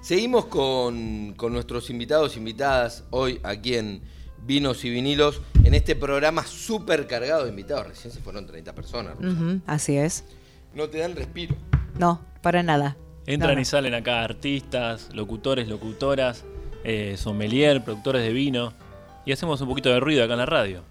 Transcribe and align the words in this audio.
Seguimos 0.00 0.46
con, 0.46 1.34
con 1.36 1.52
nuestros 1.52 1.90
invitados, 1.90 2.36
invitadas, 2.36 3.04
hoy 3.10 3.38
aquí 3.42 3.74
en 3.76 4.00
Vinos 4.46 4.84
y 4.84 4.90
Vinilos, 4.90 5.42
en 5.62 5.74
este 5.74 5.94
programa 5.94 6.44
súper 6.46 7.06
cargado 7.06 7.44
de 7.44 7.50
invitados. 7.50 7.88
Recién 7.88 8.12
se 8.12 8.20
fueron 8.20 8.46
30 8.46 8.74
personas. 8.74 9.14
Así 9.66 9.96
es. 9.96 10.24
No 10.74 10.88
te 10.88 10.98
dan 10.98 11.14
respiro. 11.16 11.54
No, 11.98 12.20
para 12.42 12.62
nada. 12.62 12.96
Entran 13.26 13.50
No, 13.50 13.56
no. 13.56 13.60
y 13.60 13.64
salen 13.66 13.92
acá 13.94 14.22
artistas, 14.24 15.10
locutores, 15.12 15.68
locutoras, 15.68 16.44
eh, 16.84 17.16
sommelier, 17.18 17.84
productores 17.84 18.22
de 18.22 18.32
vino. 18.32 18.72
Y 19.26 19.32
hacemos 19.32 19.60
un 19.60 19.68
poquito 19.68 19.90
de 19.90 20.00
ruido 20.00 20.24
acá 20.24 20.32
en 20.32 20.38
la 20.38 20.46
radio. 20.46 20.82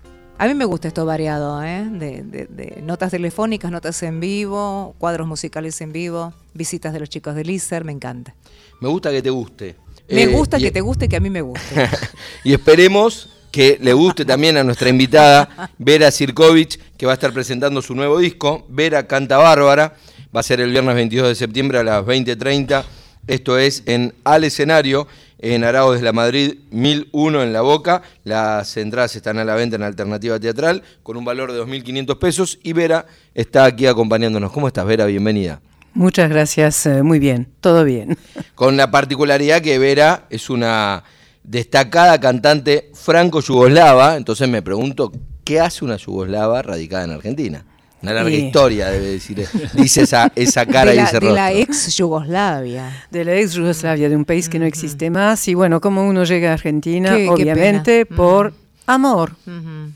A 0.42 0.48
mí 0.48 0.54
me 0.54 0.64
gusta 0.66 0.88
esto 0.88 1.06
variado, 1.06 1.62
¿eh? 1.64 1.86
De, 1.92 2.24
de- 2.24 2.46
de 2.48 2.82
notas 2.82 3.12
telefónicas, 3.12 3.70
notas 3.72 4.02
en 4.04 4.20
vivo, 4.22 4.96
cuadros 4.98 5.28
musicales 5.28 5.80
en 5.82 5.92
vivo, 5.92 6.34
visitas 6.54 6.94
de 6.94 7.02
los 7.02 7.10
chicos 7.10 7.36
de 7.36 7.42
ISER, 7.52 7.84
me 7.84 7.92
encanta. 7.92 8.34
Me 8.80 8.88
gusta 8.88 9.12
que 9.12 9.22
te 9.22 9.30
guste. 9.30 9.76
Me 10.10 10.23
Eh, 10.23 10.28
gusta 10.28 10.58
que 10.58 10.72
te 10.72 10.80
guste, 10.82 11.10
que 11.10 11.18
a 11.18 11.20
mí 11.20 11.30
me 11.30 11.41
guste. 11.41 11.88
y 12.46 12.54
esperemos 12.54 13.30
que 13.52 13.77
le 13.82 13.91
guste 13.94 14.23
también 14.23 14.55
a 14.55 14.63
nuestra 14.63 14.88
invitada 14.90 15.72
Vera 15.77 16.10
Sirkovich, 16.10 16.80
que 16.98 17.05
va 17.05 17.12
a 17.12 17.16
estar 17.16 17.34
presentando 17.34 17.82
su 17.82 17.94
nuevo 17.94 18.18
disco. 18.20 18.66
Vera 18.70 19.05
Canta 19.08 19.38
Bárbara. 19.38 19.96
Va 20.34 20.40
a 20.40 20.44
ser 20.44 20.62
el 20.62 20.71
viernes 20.71 20.96
22 20.96 21.27
de 21.27 21.35
septiembre 21.35 21.80
a 21.80 21.84
las 21.84 22.05
20.30. 22.05 22.84
Esto 23.30 23.60
es 23.60 23.84
en 23.86 24.16
Al 24.24 24.44
Escenario, 24.44 25.08
en 25.38 25.64
Arauz 25.64 25.98
de 25.98 26.02
la 26.02 26.14
Madrid 26.14 26.56
1001 26.72 27.44
en 27.44 27.54
La 27.54 27.62
Boca. 27.62 28.02
Las 28.24 28.76
entradas 28.76 29.16
están 29.16 29.38
a 29.38 29.44
la 29.44 29.54
venta 29.54 29.76
en 29.76 29.84
Alternativa 29.84 30.40
Teatral 30.40 30.82
con 31.04 31.16
un 31.16 31.24
valor 31.24 31.52
de 31.52 31.62
2.500 31.62 32.18
pesos. 32.18 32.58
Y 32.64 32.74
Vera 32.74 33.05
está 33.36 33.66
aquí 33.66 33.86
acompañándonos. 33.86 34.52
¿Cómo 34.52 34.68
estás, 34.68 34.84
Vera? 34.88 35.05
Bienvenida. 35.05 35.62
Muchas 35.94 36.28
gracias, 36.28 36.88
eh, 36.88 37.04
muy 37.04 37.20
bien, 37.20 37.48
todo 37.62 37.84
bien. 37.84 38.18
Con 38.55 38.78
la 38.78 38.90
particularidad 38.90 39.62
que 39.62 39.77
Vera 39.77 40.26
es 40.32 40.50
una 40.50 41.04
destacada 41.44 42.20
cantante 42.20 42.90
franco-yugoslava, 42.96 44.18
entonces 44.18 44.49
me 44.49 44.64
pregunto, 44.64 45.12
¿qué 45.43 45.60
hace 45.60 45.86
una 45.86 45.98
yugoslava 45.98 46.64
radicada 46.64 47.04
en 47.04 47.12
Argentina? 47.12 47.64
Una 48.02 48.14
larga 48.14 48.30
Y- 48.32 48.36
historia, 48.46 48.90
debe 48.90 49.08
decir, 49.08 49.46
dice 49.74 50.02
esa, 50.04 50.32
esa 50.36 50.66
cara 50.66 50.92
de 50.92 50.96
y 50.96 51.00
la, 51.00 51.04
ese 51.04 51.20
de 51.20 51.32
la 51.32 51.50
rostro. 51.50 51.62
ex 51.64 51.96
Yugoslavia. 51.98 53.04
De 53.12 53.26
la 53.26 53.36
ex 53.36 53.54
Yugoslavia, 53.54 54.10
de 54.10 54.16
un 54.16 54.26
país 54.26 54.48
que 54.50 54.60
no 54.60 54.66
existe 54.66 55.10
más. 55.10 55.48
Y 55.48 55.54
bueno, 55.54 55.82
como 55.82 56.08
uno 56.08 56.24
llega 56.24 56.52
a 56.52 56.54
Argentina, 56.54 57.10
Qué- 57.16 57.24
qué 57.24 57.30
obviamente 57.30 58.05
por 58.05 58.54
amor. 58.86 59.34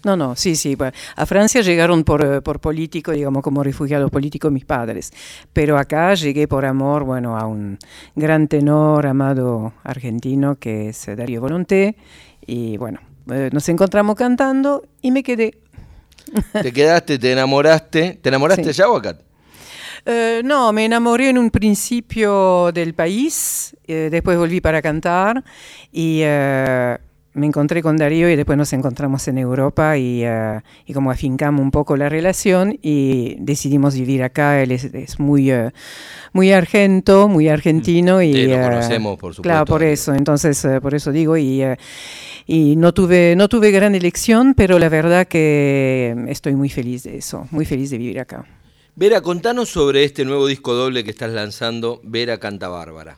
No, 0.04 0.16
no, 0.16 0.36
sí, 0.36 0.56
sí. 0.56 0.78
A 1.16 1.26
Francia 1.26 1.62
llegaron 1.62 2.04
por, 2.04 2.24
eh, 2.24 2.42
por 2.42 2.59
político, 2.59 3.12
digamos, 3.12 3.42
como 3.42 3.64
refugiados 3.64 4.12
políticos 4.12 4.52
mis 4.52 4.66
padres. 4.66 5.12
Pero 5.52 5.78
acá 5.80 6.14
llegué 6.14 6.48
por 6.48 6.66
amor, 6.66 7.04
bueno, 7.04 7.38
a 7.38 7.48
un 7.48 7.80
gran 8.16 8.48
tenor 8.48 9.08
amado 9.08 9.74
argentino 9.84 10.58
que 10.58 10.90
es 10.90 11.08
eh, 11.08 11.16
Darío 11.16 11.42
Volonté. 11.42 11.96
Y 12.46 12.78
bueno, 12.78 13.00
eh, 13.31 13.50
nos 13.54 13.68
encontramos 13.70 14.16
cantando 14.16 14.84
y 15.02 15.09
me 15.12 15.24
quedé. 15.24 15.58
Te 16.61 16.71
quedaste, 16.71 17.19
te 17.19 17.31
enamoraste. 17.31 18.19
¿Te 18.21 18.29
enamoraste 18.29 18.73
Sí. 18.73 18.81
o 18.81 18.95
acá? 18.97 19.17
Eh, 20.05 20.41
no, 20.43 20.73
me 20.73 20.85
enamoré 20.85 21.29
en 21.29 21.38
un 21.38 21.49
principio 21.49 22.71
del 22.73 22.93
país, 22.93 23.75
eh, 23.88 24.09
después 24.11 24.38
volví 24.38 24.59
para 24.59 24.81
cantar 24.81 25.44
y 25.94 26.19
eh, 26.23 26.97
me 27.34 27.48
encontré 27.48 27.81
con 27.81 27.98
Darío 27.98 28.30
y 28.30 28.36
después 28.36 28.58
nos 28.58 28.73
encontramos 28.73 29.28
en 29.28 29.38
Europa 29.38 29.98
y, 29.98 30.23
eh, 30.23 30.62
y 30.86 30.94
como 30.94 31.09
afincamos 31.12 31.62
un 31.62 31.72
poco 31.72 31.98
la 31.98 32.09
relación 32.09 32.78
y 32.81 33.36
decidimos 33.40 33.95
vivir 33.95 34.23
acá. 34.23 34.62
Él 34.62 34.72
es, 34.72 34.84
es 34.86 35.20
muy, 35.20 35.52
eh, 35.52 35.72
muy 36.31 36.52
argento, 36.52 37.28
muy 37.28 37.48
argentino 37.50 38.22
y 38.22 38.34
Sí, 38.34 38.48
lo 38.48 38.56
eh, 38.56 38.62
conocemos, 38.64 39.17
por 39.20 39.36
Claro, 39.36 39.59
supuesto. 39.62 39.73
por 39.73 39.84
eso. 39.84 40.14
Entonces, 40.14 40.67
por 40.81 40.94
eso 40.95 41.12
digo 41.12 41.38
y 41.38 41.64
y 42.45 42.75
no 42.75 42.94
tuve 42.94 43.36
no 43.38 43.47
tuve 43.47 43.72
gran 43.72 43.95
elección, 43.95 44.53
pero 44.53 44.78
la 44.78 44.90
verdad 44.90 45.28
que 45.28 46.14
estoy 46.28 46.56
muy 46.56 46.69
feliz 46.69 47.03
de 47.03 47.18
eso, 47.18 47.47
muy 47.52 47.66
feliz 47.66 47.90
de 47.90 47.97
vivir 47.97 48.19
acá. 48.19 48.46
Vera, 48.96 49.22
contanos 49.22 49.69
sobre 49.69 50.03
este 50.03 50.24
nuevo 50.25 50.46
disco 50.46 50.74
doble 50.74 51.03
que 51.03 51.09
estás 51.09 51.31
lanzando, 51.31 52.00
Vera 52.03 52.38
Canta 52.40 52.68
Bárbara. 52.68 53.18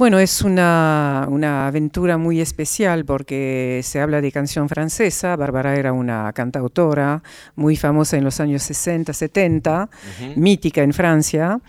Bueno, 0.00 0.18
es 0.18 0.40
una, 0.40 1.26
una 1.28 1.66
aventura 1.66 2.16
muy 2.16 2.40
especial 2.40 3.04
porque 3.04 3.82
se 3.84 4.00
habla 4.00 4.22
de 4.22 4.32
canción 4.32 4.66
francesa. 4.66 5.36
Bárbara 5.36 5.74
era 5.76 5.92
una 5.92 6.32
cantautora 6.32 7.22
muy 7.54 7.76
famosa 7.76 8.16
en 8.16 8.24
los 8.24 8.40
años 8.40 8.62
60, 8.62 9.12
70, 9.12 9.90
mítica 10.36 10.82
en 10.82 10.94
Francia. 10.94 11.60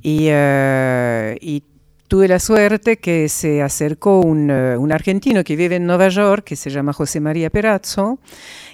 Y, 0.00 0.26
eh, 0.30 1.36
y 1.40 1.64
tuve 2.10 2.26
la 2.26 2.40
suerte 2.40 2.96
que 2.96 3.28
se 3.28 3.62
acercó 3.62 4.18
un, 4.18 4.50
eh, 4.50 4.76
un 4.76 4.90
argentino 4.90 5.44
que 5.44 5.54
vive 5.54 5.76
en 5.76 5.86
Nueva 5.86 6.08
York, 6.08 6.42
que 6.42 6.56
se 6.56 6.68
llama 6.68 6.92
José 6.92 7.20
María 7.20 7.50
Perazzo, 7.50 8.18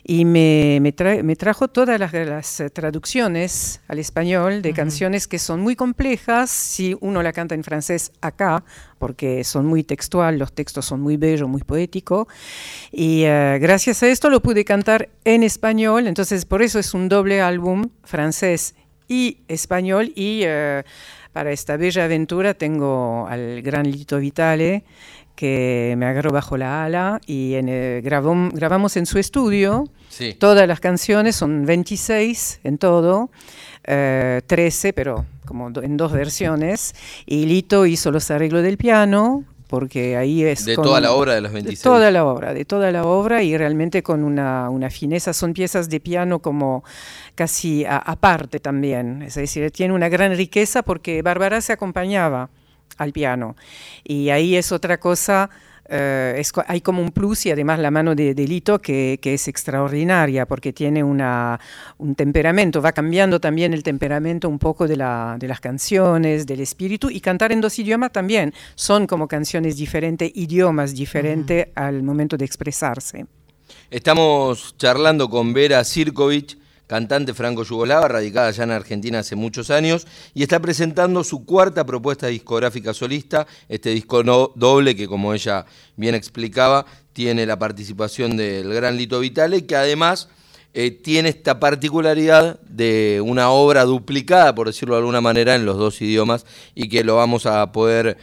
y 0.03 0.25
me, 0.25 0.79
me, 0.81 0.97
tra- 0.97 1.23
me 1.23 1.37
trajo 1.37 1.69
todas 1.69 2.01
las, 2.01 2.15
las, 2.15 2.63
traducciones 2.73 3.83
al 3.89 3.99
español 3.99 4.63
de 4.63 4.73
canciones 4.73 5.29
que 5.29 5.39
son 5.39 5.61
muy 5.61 5.77
complejas 5.77 6.49
si 6.49 6.97
uno 7.03 7.23
la 7.23 7.35
canta 7.35 7.55
en 7.55 7.63
francés 7.63 8.11
acá, 8.23 8.65
porque 8.99 9.45
son 9.45 9.67
muy 9.67 9.85
textual, 9.85 10.39
los 10.39 10.55
textos 10.55 10.87
son 10.87 11.03
muy 11.03 11.19
bellos, 11.19 11.47
muy 11.47 11.63
poéticos. 11.63 12.29
Y 12.91 13.25
eh, 13.25 13.59
gracias 13.61 14.03
a 14.03 14.09
esto 14.09 14.31
lo 14.31 14.41
pude 14.41 14.65
cantar 14.65 15.11
en 15.25 15.43
español, 15.43 16.07
entonces 16.07 16.47
por 16.47 16.63
eso 16.63 16.79
es 16.79 16.95
un 16.95 17.11
doble 17.11 17.43
álbum 17.43 17.91
francés 18.03 18.75
y 19.09 19.41
español. 19.49 20.11
Y 20.15 20.41
eh, 20.45 20.85
para 21.37 21.53
esta 21.53 21.77
bella 21.77 22.07
aventura 22.07 22.55
tengo 22.55 23.27
al 23.29 23.61
gran 23.61 23.85
Lito 23.91 24.17
Vitale 24.17 24.85
que 25.35 25.95
me 25.99 26.07
agarró 26.07 26.31
bajo 26.31 26.57
la 26.57 26.85
ala 26.85 27.21
y 27.27 27.57
en, 27.57 27.67
eh, 27.69 28.01
grabamos 28.03 28.97
en 28.97 29.05
su 29.05 29.19
estudio. 29.19 29.85
Sí. 30.09 30.33
Todas 30.33 30.67
las 30.67 30.81
canciones 30.81 31.37
son 31.37 31.67
26 31.67 32.61
en 32.65 32.79
todo, 32.79 33.29
eh, 33.85 34.41
13, 34.47 34.95
pero 34.95 35.27
como 35.45 35.71
do- 35.71 35.83
en 35.83 35.99
dos 35.99 36.11
versiones. 36.13 36.95
Y 37.27 37.45
Lito 37.45 37.85
hizo 37.85 38.11
los 38.11 38.31
arreglos 38.31 38.63
del 38.63 38.79
piano, 38.79 39.45
porque 39.67 40.17
ahí 40.17 40.45
es. 40.45 40.65
De 40.65 40.75
con- 40.77 40.85
toda 40.85 41.01
la 41.01 41.13
obra 41.13 41.35
de 41.35 41.41
los 41.41 41.51
de 41.51 41.55
26. 41.55 41.83
toda 41.83 42.11
la 42.11 42.25
obra, 42.25 42.55
de 42.55 42.65
toda 42.65 42.93
la 42.93 43.05
obra 43.05 43.43
y 43.43 43.57
realmente 43.57 44.03
con 44.03 44.23
una, 44.25 44.71
una 44.71 44.91
fineza. 44.91 45.33
Son 45.33 45.53
piezas 45.53 45.89
de 45.89 46.01
piano 46.01 46.39
como 46.41 46.85
casi 47.35 47.85
a- 47.85 47.97
aparte 47.99 48.61
también. 48.61 49.23
Es 49.23 49.35
decir, 49.35 49.71
tiene 49.71 49.95
una 49.95 50.09
gran 50.09 50.37
riqueza 50.37 50.83
porque 50.83 51.23
Bárbara 51.23 51.61
se 51.61 51.73
acompañaba 51.73 52.49
al 52.99 53.13
piano. 53.13 53.57
Y 54.05 54.31
ahí 54.31 54.57
es 54.57 54.73
otra 54.73 54.99
cosa. 54.99 55.51
Eh, 55.89 56.35
es 56.39 56.53
hay 56.67 56.81
como 56.81 57.03
un 57.03 57.11
plus 57.11 57.47
y 57.47 57.51
además 57.51 57.79
la 57.79 57.91
mano 57.91 58.15
de, 58.15 58.35
de 58.35 58.47
Lito 58.47 58.81
que, 58.81 59.19
que 59.21 59.35
es 59.35 59.49
extraordinaria 59.49 60.47
porque 60.47 60.73
tiene 60.73 61.03
una, 61.03 61.59
un 61.99 62.15
temperamento, 62.15 62.81
va 62.83 62.93
cambiando 62.93 63.41
también 63.41 63.73
el 63.73 63.83
temperamento 63.83 64.49
un 64.49 64.59
poco 64.59 64.87
de, 64.89 64.97
la, 64.97 65.37
de 65.39 65.49
las 65.49 65.61
canciones, 65.61 66.47
del 66.47 66.61
espíritu 66.61 67.11
y 67.11 67.21
cantar 67.21 67.53
en 67.53 67.61
dos 67.61 67.79
idiomas 67.79 68.13
también. 68.13 68.53
Son 68.75 69.07
como 69.07 69.29
canciones 69.29 69.77
diferentes, 69.77 70.31
idiomas 70.35 70.95
diferentes 70.95 71.69
al 71.75 72.03
momento 72.03 72.37
de 72.37 72.45
expresarse. 72.45 73.27
Estamos 73.91 74.77
charlando 74.77 75.29
con 75.29 75.53
Vera 75.53 75.83
Sirkovich, 75.85 76.59
cantante 76.87 77.35
franco-yugoslava, 77.35 78.09
radicada 78.09 78.49
allá 78.49 78.65
en 78.65 78.71
Argentina 78.71 79.19
hace 79.21 79.37
muchos 79.37 79.71
años, 79.71 80.07
y 80.35 80.43
está 80.43 80.61
presentando 80.61 81.25
su 81.25 81.45
cuarta 81.45 81.85
propuesta 81.85 82.29
discográfica 82.29 82.95
solista, 82.95 83.47
este 83.69 83.91
disco 83.91 84.23
no- 84.23 84.53
doble 84.55 84.95
que, 84.95 85.09
como 85.09 85.35
ella 85.35 85.67
bien 85.97 86.15
explicaba, 86.15 86.87
tiene 87.13 87.47
la 87.47 87.59
participación 87.59 88.37
del 88.37 88.73
gran 88.73 88.97
Lito 88.97 89.21
Vitale, 89.21 89.67
que 89.67 89.75
además 89.77 90.29
eh, 90.75 90.91
tiene 90.91 91.31
esta 91.31 91.59
particularidad 91.59 92.61
de 92.61 93.23
una 93.25 93.51
obra 93.51 93.85
duplicada, 93.85 94.55
por 94.55 94.67
decirlo 94.67 94.95
de 94.95 95.01
alguna 95.01 95.23
manera, 95.23 95.55
en 95.55 95.65
los 95.65 95.79
dos 95.79 96.01
idiomas, 96.03 96.45
y 96.75 96.89
que 96.89 97.03
lo 97.03 97.17
vamos 97.17 97.47
a 97.47 97.73
poder 97.73 98.19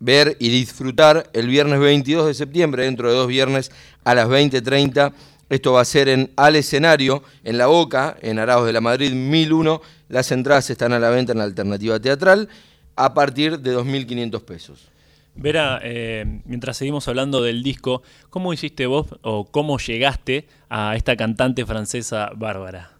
ver 0.00 0.36
y 0.40 0.48
disfrutar 0.48 1.30
el 1.32 1.46
viernes 1.46 1.78
22 1.78 2.26
de 2.26 2.34
septiembre, 2.34 2.82
dentro 2.82 3.08
de 3.08 3.14
dos 3.16 3.28
viernes 3.28 3.70
a 4.02 4.16
las 4.16 4.28
20.30. 4.28 5.12
Esto 5.52 5.74
va 5.74 5.82
a 5.82 5.84
ser 5.84 6.08
en 6.08 6.30
Al 6.36 6.56
Escenario, 6.56 7.22
en 7.44 7.58
La 7.58 7.66
Boca, 7.66 8.16
en 8.22 8.38
Arauz 8.38 8.64
de 8.64 8.72
la 8.72 8.80
Madrid 8.80 9.12
1001. 9.12 9.82
Las 10.08 10.32
entradas 10.32 10.70
están 10.70 10.94
a 10.94 10.98
la 10.98 11.10
venta 11.10 11.32
en 11.32 11.42
Alternativa 11.42 12.00
Teatral 12.00 12.48
a 12.96 13.12
partir 13.12 13.58
de 13.60 13.76
2.500 13.76 14.40
pesos. 14.44 14.88
Vera, 15.34 15.78
eh, 15.82 16.40
mientras 16.46 16.78
seguimos 16.78 17.06
hablando 17.06 17.42
del 17.42 17.62
disco, 17.62 18.02
¿cómo 18.30 18.54
hiciste 18.54 18.86
vos 18.86 19.08
o 19.20 19.44
cómo 19.44 19.76
llegaste 19.78 20.46
a 20.70 20.96
esta 20.96 21.16
cantante 21.16 21.66
francesa 21.66 22.30
Bárbara? 22.34 22.92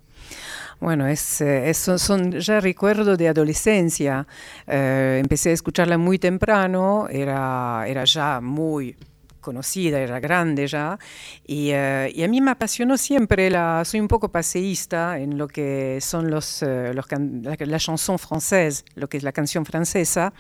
Bueno, 0.78 1.06
es, 1.06 1.40
eh, 1.40 1.70
es- 1.70 1.78
son, 1.78 1.98
son 1.98 2.32
ya 2.38 2.60
recuerdos 2.60 3.16
de 3.16 3.28
adolescencia. 3.28 4.26
Eh, 4.66 5.16
empecé 5.22 5.50
a 5.50 5.52
escucharla 5.55 5.96
muy 5.96 6.19
temprano, 6.19 7.06
era, 7.08 7.87
era 7.88 8.05
ya 8.05 8.43
muy 8.43 8.94
conocida, 9.42 10.00
era 10.00 10.18
grande 10.20 10.66
ya, 10.66 10.98
y, 11.46 11.70
eh, 11.72 12.10
y, 12.14 12.22
a 12.22 12.28
mí 12.28 12.40
me 12.40 12.52
apasionó 12.52 12.96
siempre, 12.96 13.50
la, 13.50 13.84
soy 13.84 14.00
un 14.00 14.08
poco 14.08 14.30
paseísta 14.30 15.18
en 15.18 15.36
lo 15.36 15.48
que 15.48 15.98
son 16.00 16.30
los, 16.30 16.62
eh, 16.62 16.92
los 16.94 17.06
la, 17.10 17.56
la, 17.58 17.78
chanson 17.78 18.18
française, 18.18 18.84
lo 18.94 19.08
que 19.08 19.18
es 19.18 19.22
la 19.22 19.32
canción 19.32 19.66
francesa, 19.66 20.32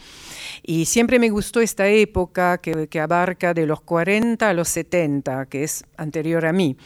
y 0.62 0.86
siempre 0.86 1.18
me 1.18 1.28
gustó 1.28 1.60
esta 1.60 1.86
época 1.88 2.58
que, 2.58 2.88
que 2.88 3.00
abarca 3.00 3.52
de 3.52 3.66
los 3.66 3.82
40 3.82 4.48
a 4.48 4.54
los 4.54 4.68
70, 4.68 5.46
que 5.46 5.64
es 5.64 5.84
anterior 5.96 6.46
a 6.46 6.52
mí. 6.52 6.76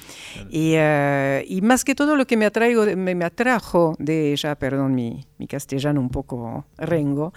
Y, 0.51 0.77
uh, 0.77 1.43
y, 1.47 1.61
más 1.63 1.85
que 1.85 1.95
todo 1.95 2.17
lo 2.17 2.27
que 2.27 2.37
me, 2.37 2.47
atraigo, 2.47 2.85
me, 2.97 3.15
me 3.15 3.25
atrajo 3.25 3.95
de 3.99 4.33
ella, 4.33 4.55
perdón 4.57 4.95
mi, 4.95 5.27
mi 5.39 5.47
castellano 5.47 6.01
un 6.01 6.11
poco 6.11 6.65
rengo, 6.79 7.33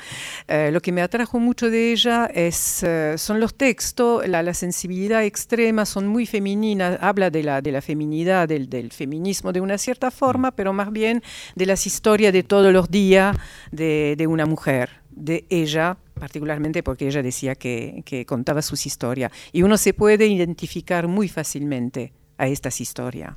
uh, 0.47 0.71
lo 0.71 0.81
que 0.81 0.91
me 0.91 1.01
atrajo 1.01 1.39
mucho 1.39 1.69
de 1.69 1.91
ella 1.91 2.29
es, 2.33 2.83
uh, 2.83 3.17
son 3.17 3.39
los 3.39 3.55
textos, 3.55 4.27
la, 4.27 4.43
la 4.43 4.53
sensibilidad 4.69 5.23
extrema, 5.23 5.83
son 5.83 6.07
muy 6.07 6.27
femeninas, 6.27 6.99
habla 7.01 7.31
de 7.31 7.41
la, 7.41 7.59
de 7.59 7.71
la 7.71 7.81
feminidad, 7.81 8.47
del, 8.47 8.69
del 8.69 8.91
feminismo 8.91 9.51
de 9.51 9.61
una 9.61 9.79
cierta 9.79 10.11
forma, 10.11 10.51
pero 10.51 10.73
más 10.73 10.91
bien 10.91 11.23
de 11.55 11.65
las 11.65 11.87
historias 11.87 12.31
de 12.33 12.43
todos 12.43 12.71
los 12.71 12.91
días 12.91 13.35
de, 13.71 14.13
de 14.15 14.27
una 14.27 14.45
mujer, 14.45 14.89
de 15.09 15.45
ella 15.49 15.97
particularmente 16.13 16.83
porque 16.83 17.07
ella 17.07 17.23
decía 17.23 17.55
que, 17.55 18.03
que, 18.05 18.25
contaba 18.25 18.61
sus 18.61 18.85
historias 18.85 19.31
y 19.53 19.63
uno 19.63 19.77
se 19.77 19.93
puede 19.93 20.27
identificar 20.27 21.07
muy 21.07 21.29
fácilmente 21.29 22.13
a 22.37 22.47
estas 22.47 22.79
historias. 22.79 23.35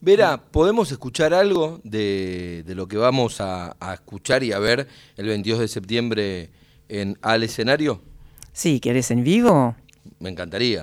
Vera, 0.00 0.40
¿podemos 0.52 0.92
escuchar 0.92 1.34
algo 1.34 1.80
de, 1.82 2.62
de 2.64 2.74
lo 2.76 2.86
que 2.86 2.96
vamos 2.96 3.40
a, 3.40 3.74
a, 3.80 3.94
escuchar 3.94 4.44
y 4.44 4.52
a 4.52 4.60
ver 4.60 4.86
el 5.16 5.26
22 5.26 5.60
de 5.60 5.68
septiembre 5.68 6.50
en 6.88 7.18
Al 7.22 7.42
Escenario? 7.42 8.00
Sí, 8.52 8.78
¿quieres 8.80 9.10
en 9.10 9.24
vivo? 9.24 9.74
Me 10.18 10.30
encantaría. 10.30 10.82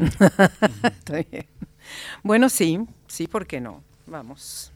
bueno, 2.24 2.50
sí, 2.50 2.80
sí, 3.08 3.28
¿por 3.28 3.46
qué 3.46 3.60
no? 3.60 3.84
Vamos. 4.08 4.72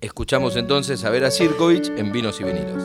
Escuchamos 0.00 0.56
entonces 0.56 1.04
a 1.04 1.10
Vera 1.10 1.30
Sirkovich 1.30 1.90
en 1.96 2.12
Vinos 2.12 2.40
y 2.40 2.44
Vinilos. 2.44 2.82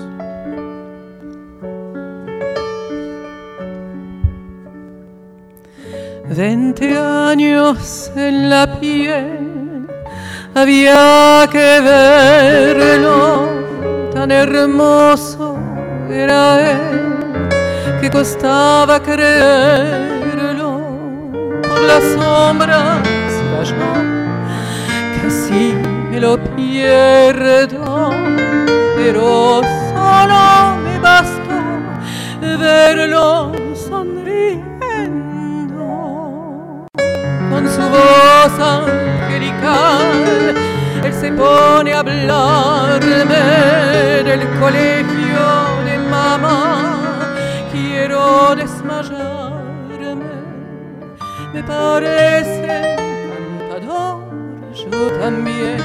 Veinte 6.36 6.98
años 6.98 8.10
en 8.16 8.50
la 8.50 8.80
piel, 8.80 9.86
había 10.56 11.48
que 11.52 11.82
verlo, 11.82 13.50
tan 14.14 14.32
hermoso 14.32 15.58
era 16.10 16.72
él, 16.72 18.00
que 18.00 18.10
costaba 18.10 19.04
creerlo, 19.04 20.01
por 20.01 20.01
las 21.88 22.04
sombras 22.14 23.02
cayó, 23.58 23.76
casi 25.22 25.74
me 26.10 26.20
lo 26.20 26.38
pierdo, 26.56 28.12
pero 28.96 29.62
solo 29.94 30.78
me 30.84 31.00
bastó 31.00 31.42
verlo 32.42 33.52
sonriendo 33.76 34.48
con 37.50 37.68
su 37.70 37.82
voz 37.82 38.60
angelical. 38.60 40.12
Él 41.04 41.14
se 41.14 41.32
pone 41.32 41.94
a 41.94 42.00
hablarme 42.00 43.36
del 44.24 44.42
colegio 44.60 45.21
me 51.62 51.68
parece 51.68 52.98
encantador. 52.98 54.24
Yo 54.74 55.12
también 55.20 55.78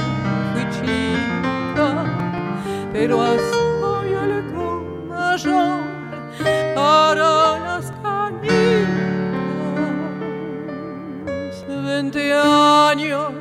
fui 0.53 0.63
chica, 0.75 1.89
pero 2.91 3.15
soy 3.51 4.09
algo 4.15 4.65
mayor 5.07 5.83
para 6.75 7.59
las 7.59 7.93
Veinte 11.67 12.33
años 12.33 13.31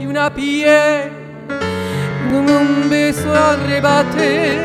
y 0.00 0.06
una 0.06 0.32
piel, 0.32 1.10
con 2.30 2.50
un 2.50 2.88
beso 2.90 3.32
arrebaté 3.32 4.58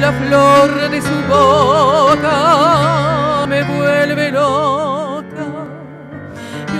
la 0.00 0.12
flor 0.12 0.90
de 0.90 1.00
su 1.00 1.22
boca, 1.28 3.46
me 3.46 3.62
vuelve 3.62 4.30
loca. 4.30 4.91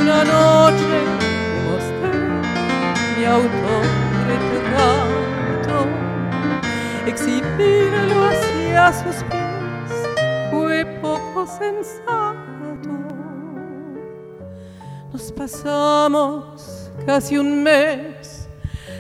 Una 0.03 0.25
noche 0.25 0.99
mostré 1.65 2.19
mi 3.17 3.25
autorretrato, 3.25 5.87
exhibirlo 7.07 8.27
hacia 8.27 8.93
sus 8.93 9.23
pies 9.31 9.93
fue 10.51 10.85
poco 11.01 11.47
sensato. 11.47 12.91
Nos 15.13 15.31
pasamos 15.31 16.91
casi 17.07 17.39
un 17.39 17.63
mes 17.63 18.49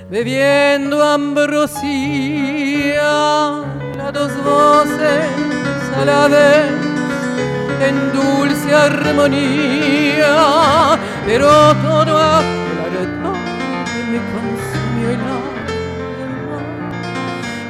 bebiendo 0.08 1.02
ambrosía, 1.02 3.02
las 3.96 4.12
dos 4.12 4.30
voces 4.44 5.26
a 5.96 6.04
la 6.04 6.28
vez 6.28 6.91
en 7.88 8.12
dulce 8.12 8.74
armonía, 8.74 10.36
pero 11.26 11.48
todo 11.82 12.16
aquel 12.18 13.08
me 14.10 14.18
consumió 14.32 15.06
el 15.10 15.20
alma 15.20 16.60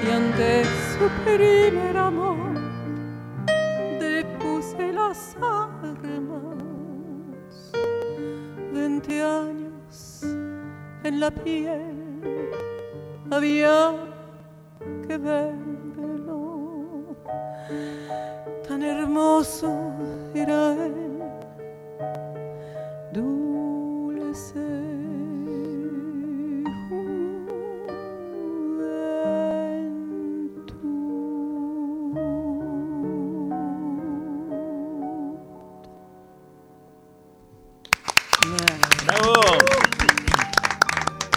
y 0.04 0.06
ante 0.10 0.64
su 0.64 1.04
primer 1.24 1.96
amor 1.96 2.54
depuse 4.00 4.92
las 4.92 5.36
armas 5.40 6.60
veinte 8.72 9.22
años 9.22 10.24
en 11.04 11.20
la 11.20 11.30
piel 11.30 12.02
había 13.30 13.94
que 15.06 15.16
verlo. 15.16 15.72
Hermoso 19.12 19.92
era 20.34 20.72
él, 20.72 21.20
dulce. 23.12 24.58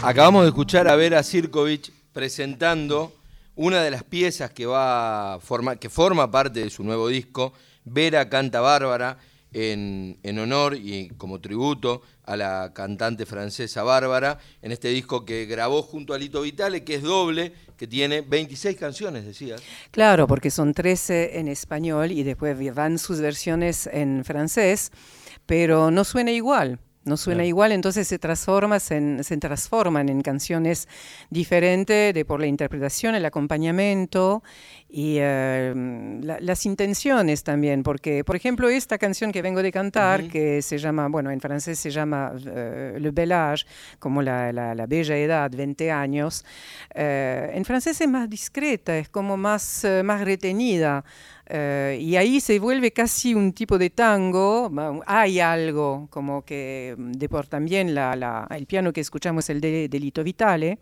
Acabamos 0.01 0.43
de 0.43 0.47
escuchar 0.47 0.87
a 0.87 0.95
Vera 0.95 1.21
Sirkovich 1.23 1.91
presentando 2.13 3.11
una 3.55 3.81
de 3.81 3.91
las 3.91 4.03
piezas 4.03 4.51
que, 4.51 4.65
va 4.65 5.39
que 5.79 5.89
forma 5.89 6.31
parte 6.31 6.59
de 6.59 6.69
su 6.69 6.83
nuevo 6.83 7.07
disco, 7.07 7.53
Vera 7.83 8.29
Canta 8.29 8.61
Bárbara, 8.61 9.17
en, 9.53 10.17
en, 10.23 10.39
honor 10.39 10.75
y 10.75 11.07
como 11.17 11.39
tributo 11.39 12.01
a 12.25 12.35
la 12.35 12.73
cantante 12.73 13.25
francesa 13.25 13.83
Bárbara, 13.83 14.37
en 14.61 14.73
este 14.73 14.89
disco 14.89 15.23
que 15.23 15.45
grabó 15.45 15.81
junto 15.81 16.13
a 16.13 16.17
Lito 16.17 16.41
Vitale, 16.41 16.83
que 16.83 16.95
es 16.95 17.03
doble, 17.03 17.53
que 17.77 17.87
tiene 17.87 18.19
26 18.19 18.75
canciones, 18.75 19.25
decías. 19.25 19.61
Claro, 19.91 20.27
porque 20.27 20.51
son 20.51 20.73
13 20.73 21.39
en 21.39 21.47
español 21.47 22.11
y 22.11 22.23
después 22.23 22.57
van 22.75 22.99
sus 22.99 23.21
versiones 23.21 23.87
en 23.87 24.25
francés, 24.25 24.91
pero 25.45 25.89
no 25.89 26.03
suena 26.03 26.31
igual 26.31 26.79
no 27.05 27.17
suena 27.17 27.45
igual, 27.45 27.71
entonces 27.71 28.07
se, 28.07 28.19
transforma, 28.19 28.79
se, 28.79 29.23
se, 29.23 29.37
transforman 29.37 30.09
en 30.09 30.21
canciones 30.21 30.87
diferentes 31.29 32.13
de, 32.13 32.25
por 32.25 32.39
la 32.39 32.47
interpretación, 32.47 33.15
el 33.15 33.25
acompañamiento 33.25 34.43
y 34.89 35.19
uh, 35.19 36.21
la, 36.21 36.39
las 36.39 36.65
intenciones 36.65 37.43
también, 37.43 37.83
porque 37.83 38.23
por 38.23 38.35
ejemplo 38.35 38.69
esta 38.69 38.97
canción 38.97 39.31
que 39.31 39.41
vengo 39.41 39.61
de 39.61 39.71
cantar, 39.71 40.21
uh 40.21 40.23
-huh. 40.25 40.31
que 40.31 40.61
se 40.61 40.77
llama, 40.77 41.07
bueno, 41.07 41.31
en 41.31 41.39
francés 41.39 41.79
se 41.79 41.91
llama 41.91 42.31
uh, 42.33 42.99
Le 42.99 43.11
Bel 43.11 43.31
Âge, 43.31 43.65
como 43.99 44.21
la, 44.21 44.51
la, 44.51 44.73
la, 44.73 44.85
bella 44.87 45.15
edad, 45.17 45.51
20 45.51 45.91
años, 45.91 46.43
eh, 46.93 47.51
en 47.53 47.65
francés 47.65 47.99
es 48.01 48.07
más 48.07 48.29
discreta, 48.29 48.97
es 48.97 49.09
como 49.09 49.37
más, 49.37 49.83
eh, 49.83 50.01
más 50.03 50.21
retenida. 50.21 51.03
Uh, 51.47 51.93
y 51.99 52.15
ahí 52.15 52.39
se 52.39 52.57
vuelve 52.57 52.91
casi 52.91 53.35
un 53.35 53.53
tipo 53.53 53.77
de 53.77 53.91
tango, 53.91 54.71
hay 55.05 55.39
algo 55.39 56.07
como 56.09 56.43
que 56.43 56.94
de 56.97 57.29
por 57.29 57.47
también 57.47 57.93
la, 57.95 58.15
la, 58.15 58.47
el 58.51 58.65
piano 58.65 58.91
que 58.93 59.01
escuchamos, 59.01 59.49
el 59.49 59.61
de, 59.61 59.87
de, 59.89 59.99
Lito 59.99 60.23
Vitale, 60.23 60.79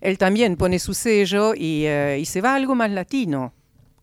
él 0.00 0.18
también 0.18 0.56
pone 0.56 0.78
su 0.78 0.94
sello 0.94 1.54
y, 1.54 1.86
y 1.86 2.24
se 2.24 2.40
va 2.40 2.54
algo 2.54 2.74
más 2.74 2.90
latino, 2.90 3.52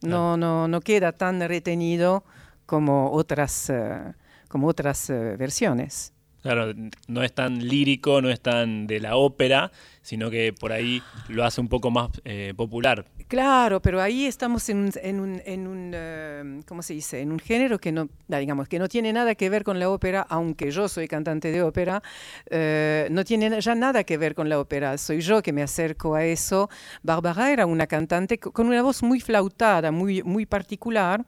no, 0.02 0.38
no, 0.38 0.68
no 0.68 0.82
queda 0.82 1.12
tan 1.14 1.40
retenido 1.42 2.24
como 2.66 3.12
otras, 3.12 3.70
uh, 3.70 4.14
como 4.48 4.68
otras 4.68 5.10
eh, 5.10 5.36
versiones. 5.38 6.13
Claro, 6.44 6.74
no 7.08 7.24
es 7.24 7.32
tan 7.32 7.66
lírico, 7.66 8.22
no 8.22 8.30
es 8.30 8.42
tan 8.42 8.86
de 8.86 9.00
la 9.00 9.16
ópera, 9.16 9.72
sino 10.02 10.30
que 10.30 10.52
por 10.52 10.74
ahí 10.74 11.02
lo 11.30 11.46
hace 11.46 11.62
un 11.62 11.70
poco 11.70 11.90
más 11.90 12.10
eh, 12.26 12.54
popular. 12.54 13.06
Claro, 13.30 13.82
pero 13.82 14.02
ahí 14.02 14.26
estamos 14.26 14.68
en 14.68 14.80
un, 15.22 15.42
en 15.46 15.68
un, 15.68 15.92
eh, 15.96 16.60
¿cómo 16.68 16.82
se 16.82 16.96
dice? 16.96 17.22
En 17.22 17.32
un 17.32 17.40
género 17.40 17.80
que 17.80 17.94
no, 17.94 18.10
digamos, 18.28 18.68
que 18.68 18.78
no 18.78 18.90
tiene 18.90 19.14
nada 19.14 19.36
que 19.36 19.50
ver 19.50 19.64
con 19.64 19.80
la 19.80 19.90
ópera, 19.90 20.26
aunque 20.30 20.70
yo 20.70 20.90
soy 20.90 21.08
cantante 21.08 21.50
de 21.50 21.62
ópera, 21.62 22.04
eh, 22.50 23.08
no 23.10 23.24
tiene 23.24 23.62
ya 23.62 23.74
nada 23.74 24.04
que 24.04 24.18
ver 24.18 24.36
con 24.36 24.50
la 24.50 24.60
ópera. 24.60 24.98
Soy 24.98 25.22
yo 25.22 25.42
que 25.42 25.54
me 25.54 25.64
acerco 25.64 26.14
a 26.14 26.26
eso. 26.26 26.70
Bárbara 27.04 27.54
era 27.54 27.66
una 27.66 27.88
cantante 27.88 28.38
con 28.38 28.68
una 28.68 28.82
voz 28.82 29.02
muy 29.02 29.22
flautada, 29.22 29.92
muy, 29.92 30.22
muy 30.24 30.46
particular 30.46 31.26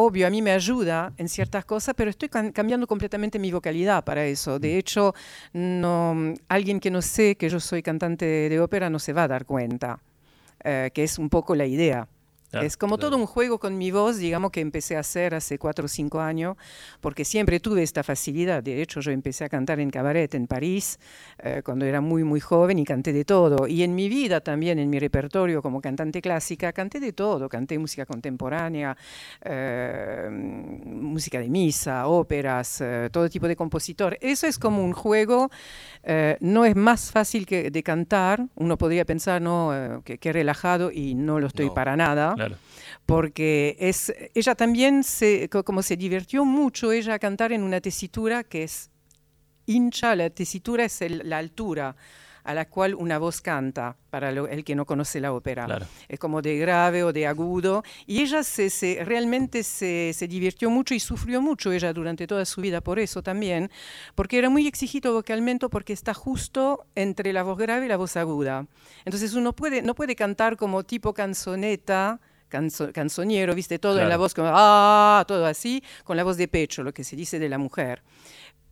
obvio, 0.00 0.26
a 0.26 0.30
mí 0.30 0.42
me 0.42 0.52
ayuda 0.52 1.12
en 1.16 1.28
ciertas 1.28 1.64
cosas, 1.64 1.94
pero 1.96 2.10
estoy 2.10 2.28
cambiando 2.28 2.86
completamente 2.86 3.38
mi 3.38 3.50
vocalidad 3.50 4.04
para 4.04 4.24
eso. 4.24 4.58
De 4.58 4.74
mm. 4.74 4.78
hecho, 4.78 5.14
no, 5.52 6.34
alguien 6.48 6.80
que 6.80 6.90
no 6.90 7.02
sé 7.02 7.36
que 7.36 7.48
yo 7.48 7.60
soy 7.60 7.82
cantante 7.82 8.24
de 8.24 8.60
ópera 8.60 8.90
no 8.90 8.98
se 8.98 9.12
va 9.12 9.24
a 9.24 9.28
dar 9.28 9.46
cuenta, 9.46 10.00
eh, 10.64 10.90
que 10.92 11.04
es 11.04 11.18
un 11.18 11.28
poco 11.28 11.54
la 11.54 11.66
idea 11.66 12.08
es 12.52 12.76
como 12.76 12.98
todo 12.98 13.16
un 13.16 13.26
juego 13.26 13.58
con 13.58 13.78
mi 13.78 13.90
voz, 13.90 14.18
digamos 14.18 14.50
que 14.50 14.60
empecé 14.60 14.96
a 14.96 15.00
hacer 15.00 15.34
hace 15.34 15.58
cuatro 15.58 15.84
o 15.84 15.88
cinco 15.88 16.20
años, 16.20 16.56
porque 17.00 17.24
siempre 17.24 17.60
tuve 17.60 17.82
esta 17.82 18.02
facilidad. 18.02 18.62
De 18.62 18.82
hecho, 18.82 19.00
yo 19.00 19.12
empecé 19.12 19.44
a 19.44 19.48
cantar 19.48 19.78
en 19.80 19.90
cabaret 19.90 20.34
en 20.34 20.46
París 20.46 20.98
eh, 21.38 21.62
cuando 21.64 21.84
era 21.84 22.00
muy, 22.00 22.24
muy 22.24 22.40
joven 22.40 22.78
y 22.78 22.84
canté 22.84 23.12
de 23.12 23.24
todo. 23.24 23.66
Y 23.66 23.82
en 23.82 23.94
mi 23.94 24.08
vida 24.08 24.40
también, 24.40 24.78
en 24.78 24.90
mi 24.90 24.98
repertorio 24.98 25.62
como 25.62 25.80
cantante 25.80 26.20
clásica, 26.20 26.72
canté 26.72 26.98
de 26.98 27.12
todo. 27.12 27.48
Canté 27.48 27.78
música 27.78 28.04
contemporánea, 28.04 28.96
eh, 29.42 30.28
música 30.30 31.38
de 31.38 31.48
misa, 31.48 32.08
óperas, 32.08 32.80
eh, 32.80 33.08
todo 33.12 33.28
tipo 33.28 33.46
de 33.46 33.56
compositor. 33.56 34.18
Eso 34.20 34.46
es 34.46 34.58
como 34.58 34.82
un 34.82 34.92
juego, 34.92 35.50
no 36.40 36.64
es 36.64 36.74
más 36.76 37.10
fácil 37.10 37.46
que 37.46 37.70
de 37.70 37.82
cantar. 37.82 38.46
Uno 38.56 38.76
podría 38.76 39.04
pensar, 39.04 39.40
no, 39.40 40.02
que, 40.04 40.18
que 40.18 40.32
relajado 40.32 40.90
y 40.90 41.14
no 41.14 41.38
lo 41.38 41.46
estoy 41.46 41.70
para 41.70 41.96
nada. 41.96 42.34
Porque 43.06 43.76
es, 43.78 44.12
ella 44.34 44.54
también, 44.54 45.04
se, 45.04 45.48
como 45.48 45.82
se 45.82 45.96
divirtió 45.96 46.44
mucho 46.44 46.92
ella 46.92 47.14
a 47.14 47.18
cantar 47.18 47.52
en 47.52 47.62
una 47.62 47.80
tesitura 47.80 48.44
que 48.44 48.64
es 48.64 48.90
hincha, 49.66 50.14
la 50.16 50.30
tesitura 50.30 50.84
es 50.84 51.00
la 51.24 51.38
altura 51.38 51.96
a 52.44 52.54
la 52.54 52.68
cual 52.68 52.94
una 52.94 53.18
voz 53.18 53.40
canta, 53.40 53.96
para 54.10 54.30
el 54.30 54.64
que 54.64 54.74
no 54.74 54.86
conoce 54.86 55.20
la 55.20 55.32
ópera. 55.32 55.86
Es 56.08 56.18
como 56.18 56.42
de 56.42 56.58
grave 56.58 57.04
o 57.04 57.12
de 57.12 57.26
agudo. 57.26 57.82
Y 58.06 58.22
ella 58.22 58.42
se, 58.42 58.98
realmente 59.04 59.62
se, 59.62 60.12
se, 60.14 60.28
divirtió 60.28 60.70
mucho 60.70 60.94
y 60.94 61.00
sufrió 61.00 61.40
mucho 61.40 61.72
ella 61.72 61.92
durante 61.92 62.26
toda 62.26 62.44
su 62.44 62.60
vida 62.60 62.80
por 62.80 62.98
eso 62.98 63.22
también, 63.22 63.70
porque 64.14 64.38
era 64.38 64.48
muy 64.48 64.66
exigido 64.66 65.12
vocalmente 65.12 65.68
porque 65.68 65.92
está 65.92 66.14
justo 66.14 66.86
entre 66.94 67.32
la 67.32 67.42
voz 67.42 67.58
grave 67.58 67.86
y 67.86 67.88
la 67.88 67.96
voz 67.96 68.16
aguda. 68.16 68.66
Entonces 69.04 69.34
uno 69.34 69.52
puede, 69.52 69.82
no 69.82 69.94
puede 69.94 70.16
cantar 70.16 70.56
como 70.56 70.82
tipo 70.82 71.12
canzoneta, 71.14 72.20
canzoniero, 72.50 73.54
viste, 73.54 73.78
todo 73.78 74.00
en 74.00 74.08
la 74.08 74.16
voz 74.16 74.34
como, 74.34 74.48
ah, 74.52 75.24
todo 75.26 75.46
así, 75.46 75.82
con 76.04 76.16
la 76.16 76.24
voz 76.24 76.36
de 76.36 76.48
pecho, 76.48 76.82
lo 76.82 76.92
que 76.92 77.04
se 77.04 77.16
dice 77.16 77.38
de 77.38 77.48
la 77.48 77.58
mujer 77.58 78.02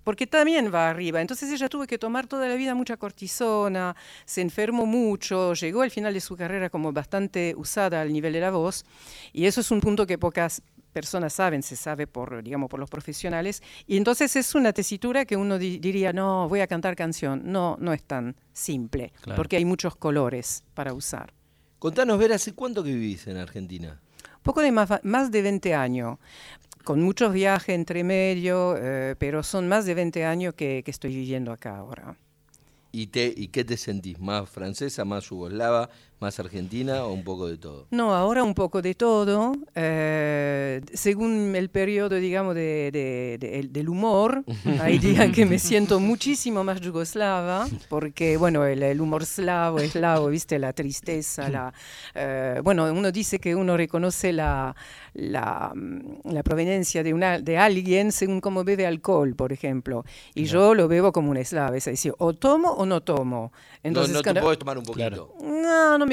porque 0.09 0.27
también 0.27 0.73
va 0.73 0.89
arriba. 0.89 1.21
Entonces 1.21 1.51
ella 1.51 1.69
tuvo 1.69 1.87
que 1.87 1.99
tomar 1.99 2.27
toda 2.27 2.49
la 2.49 2.55
vida 2.55 2.75
mucha 2.75 2.97
cortisona, 2.97 3.95
se 4.25 4.41
enfermó 4.41 4.87
mucho, 4.87 5.53
llegó 5.53 5.83
al 5.83 5.91
final 5.91 6.15
de 6.15 6.23
su 6.23 6.35
carrera 6.35 6.71
como 6.71 6.95
bastante 6.95 7.53
usada 7.59 8.01
al 8.01 8.11
nivel 8.11 8.33
de 8.33 8.41
la 8.41 8.51
voz, 8.51 8.87
y 9.35 9.45
eso 9.45 9.61
es 9.61 9.71
un 9.71 9.83
punto 9.83 10.07
que 10.07 10.17
pocas 10.17 10.63
personas 10.95 11.35
saben, 11.35 11.63
se 11.63 11.77
sabe 11.77 12.07
por, 12.07 12.43
digamos, 12.43 12.71
por 12.71 12.81
los 12.81 12.89
profesionales, 12.89 13.63
y 13.87 13.99
entonces 13.99 14.35
es 14.35 14.55
una 14.55 14.73
tesitura 14.73 15.27
que 15.27 15.37
uno 15.37 15.59
diría, 15.59 16.15
no, 16.15 16.49
voy 16.49 16.61
a 16.61 16.67
cantar 16.67 16.97
canción. 16.97 17.43
No, 17.45 17.77
no 17.79 17.93
es 17.93 18.03
tan 18.03 18.35
simple, 18.55 19.13
porque 19.37 19.57
hay 19.57 19.67
muchos 19.67 19.95
colores 19.95 20.65
para 20.73 20.95
usar. 20.95 21.35
Contanos, 21.79 22.19
Ver, 22.19 22.33
¿hace 22.33 22.55
cuánto 22.55 22.83
que 22.83 22.93
vivís 22.93 23.27
en 23.29 23.37
Argentina? 23.37 24.01
Poco 24.43 24.61
de 24.61 24.73
más, 24.73 25.31
de 25.31 25.43
20 25.43 25.75
años 25.75 26.19
con 26.85 27.03
muchos 27.03 27.33
viajes 27.33 27.75
entre 27.75 28.03
medio, 28.03 28.77
eh, 28.79 29.15
pero 29.19 29.43
son 29.43 29.69
más 29.69 29.85
de 29.85 29.95
20 29.95 30.25
años 30.25 30.55
que 30.55 30.83
estoy 30.87 31.15
viviendo 31.15 31.53
acá 31.53 31.77
ahora. 31.77 32.17
¿Y, 32.91 33.09
te, 33.09 33.33
¿Y 33.37 33.49
qué 33.49 33.65
te 33.65 33.77
sentís? 33.77 34.19
¿Más 34.19 34.49
francesa, 34.49 35.05
más 35.05 35.29
yugoslava, 35.29 35.91
más 36.21 36.41
argentina 36.41 37.05
o 37.05 37.13
un 37.13 37.23
poco 37.23 37.47
de 37.47 37.59
todo? 37.59 37.87
No, 37.91 38.15
ahora 38.15 38.43
un 38.43 38.55
poco 38.55 38.81
de 38.81 38.95
todo. 38.95 39.53
Eh, 39.75 40.81
según 40.95 41.55
el 41.55 41.69
periodo, 41.69 42.17
digamos, 42.17 42.55
de, 42.55 43.69
del 43.71 43.89
humor, 43.91 44.43
hay 44.81 44.99
días 44.99 45.31
que 45.33 45.45
me 45.45 45.59
siento 45.59 46.01
muchísimo 46.01 46.65
más 46.65 46.81
yugoslava, 46.81 47.69
porque, 47.91 48.39
bueno, 48.39 48.65
el, 48.65 49.01
humor 49.01 49.27
slavo, 49.27 49.81
eslavo, 49.81 50.29
viste, 50.29 50.59
la 50.59 50.73
tristeza, 50.73 51.49
la... 51.51 51.75
Eh, 52.15 52.61
bueno, 52.65 52.91
uno 52.91 53.13
dice 53.13 53.39
que 53.39 53.55
uno 53.55 53.77
reconoce 53.77 54.33
la, 54.33 54.75
la, 55.13 55.73
la 56.25 56.43
proveniencia 56.43 57.03
de, 57.03 57.13
una, 57.13 57.39
de 57.39 57.59
alguien 57.59 58.13
según 58.13 58.41
cómo 58.41 58.65
bebe 58.65 58.87
alcohol, 58.87 59.35
por 59.35 59.53
ejemplo. 59.53 60.05
Y 60.35 60.45
yo 60.45 60.75
lo 60.75 60.89
bebo 60.89 61.13
como 61.13 61.31
un 61.31 61.37
eslavo, 61.37 61.75
es 61.75 61.85
decir, 61.85 62.15
o 62.19 62.33
tomo 62.33 62.78
o 62.79 62.87
no 62.87 63.01
tomo. 63.01 63.53
Entonces, 63.83 64.13
no, 64.13 64.23
no 64.23 64.35
te 64.35 64.41
puedes 64.41 64.59
tomar 64.59 64.79
un 64.79 64.85
poquito. 64.85 65.35
No, 65.43 65.99
no 65.99 66.07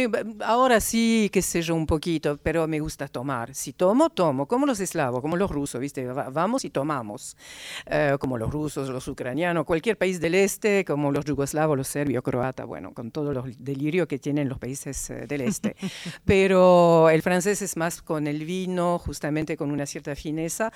ahora 0.43 0.79
sí, 0.79 1.29
qué 1.31 1.43
sé 1.43 1.62
yo, 1.62 1.75
un 1.75 1.86
poquito, 1.86 2.39
pero 2.41 2.67
me 2.67 2.79
gusta 2.79 3.07
tomar. 3.07 3.53
Si 3.53 3.74
tomo, 3.74 4.10
tomo, 4.10 4.48
como 4.48 4.65
los 4.65 4.79
eslavos, 4.79 5.22
como 5.22 5.38
los 5.38 5.51
rusos, 5.51 5.79
¿viste? 5.79 6.07
vamos 6.07 6.65
y 6.65 6.72
tomamos. 6.72 7.38
Eh, 7.86 8.17
como 8.19 8.39
los 8.39 8.50
rusos, 8.51 8.89
los 8.89 9.07
ucranianos, 9.07 9.63
cualquier 9.65 9.95
país 9.95 10.19
del 10.19 10.34
este, 10.34 10.84
como 10.86 11.12
los 11.12 11.24
yugoslavos, 11.24 11.77
los 11.77 11.88
serbios, 11.88 12.24
croatas, 12.24 12.65
bueno, 12.65 12.95
con 12.95 13.12
todos 13.12 13.31
los 13.31 13.45
delirios 13.60 14.07
que 14.07 14.17
tienen 14.17 14.50
los 14.50 14.57
países 14.57 15.12
eh, 15.12 15.27
del 15.27 15.41
este. 15.41 15.75
pero 16.25 17.12
el 17.12 17.22
francés 17.22 17.62
es 17.62 17.77
más 17.77 18.01
con 18.01 18.25
el 18.25 18.43
vino, 18.43 18.98
justamente 18.98 19.55
con 19.55 19.69
una 19.69 19.86
cierta 19.86 20.15
fineza. 20.15 20.72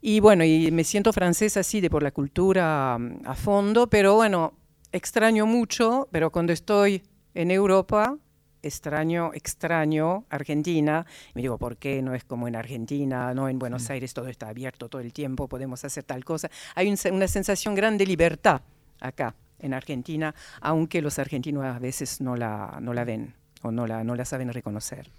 Y 0.00 0.20
bueno, 0.20 0.44
y 0.44 0.70
me 0.70 0.84
siento 0.84 1.12
francesa 1.12 1.60
así 1.60 1.80
de 1.80 1.90
por 1.90 2.04
la 2.04 2.12
cultura 2.12 2.98
mm, 3.00 3.26
a 3.26 3.34
fondo, 3.34 3.88
pero 3.88 4.14
bueno, 4.14 4.52
extraño 4.94 5.44
mucho, 5.44 6.08
pero 6.12 6.30
cuando 6.30 6.52
estoy 6.52 7.02
en 7.34 7.50
Europa, 7.50 8.16
extraño, 8.62 9.32
extraño 9.34 10.24
Argentina. 10.30 11.04
Me 11.34 11.42
digo, 11.42 11.58
¿por 11.58 11.76
qué 11.76 12.00
no 12.00 12.14
es 12.14 12.22
como 12.22 12.46
en 12.46 12.54
Argentina? 12.54 13.34
No, 13.34 13.48
en 13.48 13.58
Buenos 13.58 13.90
Aires 13.90 14.14
todo 14.14 14.28
está 14.28 14.48
abierto 14.48 14.88
todo 14.88 15.02
el 15.02 15.12
tiempo, 15.12 15.48
podemos 15.48 15.84
hacer 15.84 16.04
tal 16.04 16.24
cosa. 16.24 16.48
Hay 16.76 16.94
una 17.10 17.26
sensación 17.26 17.74
grande 17.74 18.04
de 18.04 18.08
libertad 18.08 18.62
acá 19.00 19.34
en 19.58 19.74
Argentina, 19.74 20.32
aunque 20.60 21.02
los 21.02 21.18
argentinos 21.18 21.64
a 21.64 21.80
veces 21.80 22.20
no 22.20 22.36
la, 22.36 22.78
no 22.80 22.94
la 22.94 23.04
ven 23.04 23.34
o 23.62 23.72
no 23.72 23.88
la, 23.88 24.04
no 24.04 24.14
la 24.14 24.24
saben 24.24 24.52
reconocer. 24.52 25.10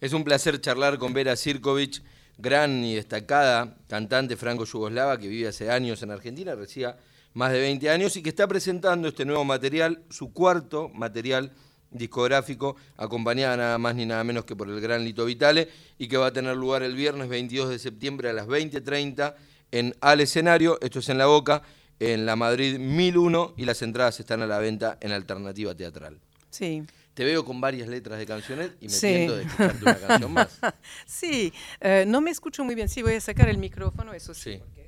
Es 0.00 0.12
un 0.12 0.22
placer 0.22 0.60
charlar 0.60 0.98
con 0.98 1.12
Vera 1.12 1.34
Sirkovic, 1.34 2.00
gran 2.36 2.84
y 2.84 2.94
destacada 2.94 3.76
cantante 3.88 4.36
franco-yugoslava 4.36 5.18
que 5.18 5.26
vive 5.26 5.48
hace 5.48 5.68
años 5.68 6.00
en 6.04 6.12
Argentina, 6.12 6.54
recién 6.54 6.94
más 7.34 7.52
de 7.52 7.60
20 7.60 7.90
años 7.90 8.16
y 8.16 8.22
que 8.22 8.30
está 8.30 8.46
presentando 8.46 9.08
este 9.08 9.24
nuevo 9.24 9.44
material, 9.44 10.02
su 10.10 10.32
cuarto 10.32 10.88
material 10.88 11.52
discográfico, 11.90 12.76
acompañada 12.96 13.56
nada 13.56 13.78
más 13.78 13.94
ni 13.94 14.06
nada 14.06 14.24
menos 14.24 14.44
que 14.44 14.54
por 14.54 14.68
el 14.68 14.80
gran 14.80 15.04
Lito 15.04 15.24
Vitale, 15.24 15.68
y 15.98 16.08
que 16.08 16.16
va 16.16 16.26
a 16.26 16.32
tener 16.32 16.56
lugar 16.56 16.82
el 16.82 16.94
viernes 16.94 17.28
22 17.28 17.70
de 17.70 17.78
septiembre 17.78 18.30
a 18.30 18.32
las 18.32 18.46
20.30 18.46 19.34
en 19.70 19.94
Al 20.00 20.20
Escenario, 20.20 20.78
esto 20.80 20.98
es 20.98 21.08
en 21.08 21.18
La 21.18 21.26
Boca, 21.26 21.62
en 22.00 22.26
la 22.26 22.36
Madrid 22.36 22.78
1001, 22.78 23.54
y 23.56 23.64
las 23.64 23.82
entradas 23.82 24.20
están 24.20 24.42
a 24.42 24.46
la 24.46 24.58
venta 24.58 24.98
en 25.00 25.12
Alternativa 25.12 25.74
Teatral. 25.74 26.20
Sí. 26.50 26.84
Te 27.14 27.24
veo 27.24 27.44
con 27.44 27.60
varias 27.60 27.88
letras 27.88 28.16
de 28.18 28.26
canciones 28.26 28.70
y 28.80 28.84
me 28.84 28.92
siento 28.92 29.36
de 29.36 29.42
escucharte 29.42 29.82
una 29.82 29.98
canción 29.98 30.32
más. 30.32 30.56
Sí, 31.06 31.52
eh, 31.80 32.04
no 32.06 32.20
me 32.20 32.30
escucho 32.30 32.62
muy 32.62 32.76
bien. 32.76 32.88
Sí, 32.88 33.02
voy 33.02 33.14
a 33.14 33.20
sacar 33.20 33.48
el 33.48 33.58
micrófono, 33.58 34.14
eso 34.14 34.34
sí. 34.34 34.58
Porque 34.58 34.82
eso 34.82 34.87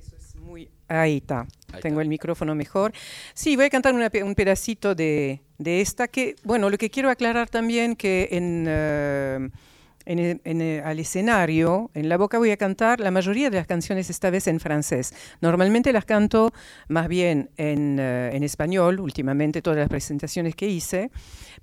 muy... 0.51 0.69
Ahí 0.87 1.17
está. 1.17 1.47
Tengo 1.81 2.01
el 2.01 2.09
micrófono 2.09 2.53
mejor. 2.53 2.91
Sí, 3.33 3.55
voy 3.55 3.65
a 3.65 3.69
cantar 3.69 3.93
un 3.93 4.35
pedacito 4.35 4.93
de, 4.93 5.41
de 5.57 5.79
esta 5.79 6.09
que, 6.09 6.35
bueno, 6.43 6.69
lo 6.69 6.77
que 6.77 6.89
quiero 6.89 7.09
aclarar 7.09 7.49
también 7.49 7.95
que 7.95 8.27
en, 8.31 8.65
eh, 8.67 9.49
en, 10.05 10.81
al 10.83 10.99
escenario, 10.99 11.89
en 11.93 12.09
la 12.09 12.17
boca 12.17 12.37
voy 12.37 12.51
a 12.51 12.57
cantar 12.57 12.99
la 12.99 13.09
mayoría 13.09 13.49
de 13.49 13.55
las 13.55 13.67
canciones 13.67 14.09
esta 14.09 14.29
vez 14.29 14.47
en 14.47 14.59
francés. 14.59 15.13
Normalmente 15.39 15.93
las 15.93 16.03
canto 16.03 16.51
más 16.89 17.07
bien 17.07 17.49
en, 17.55 17.97
eh, 17.97 18.31
en 18.33 18.43
español, 18.43 18.99
últimamente 18.99 19.61
todas 19.61 19.79
las 19.79 19.87
presentaciones 19.87 20.55
que 20.55 20.67
hice, 20.67 21.09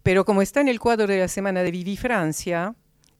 pero 0.03 0.25
como 0.25 0.41
está 0.41 0.63
en 0.63 0.69
el 0.69 0.81
cuadro 0.81 1.07
de 1.07 1.19
la 1.19 1.29
Semana 1.29 1.63
de 1.63 1.71
Vivi 1.71 1.99
Francia, 1.99 2.75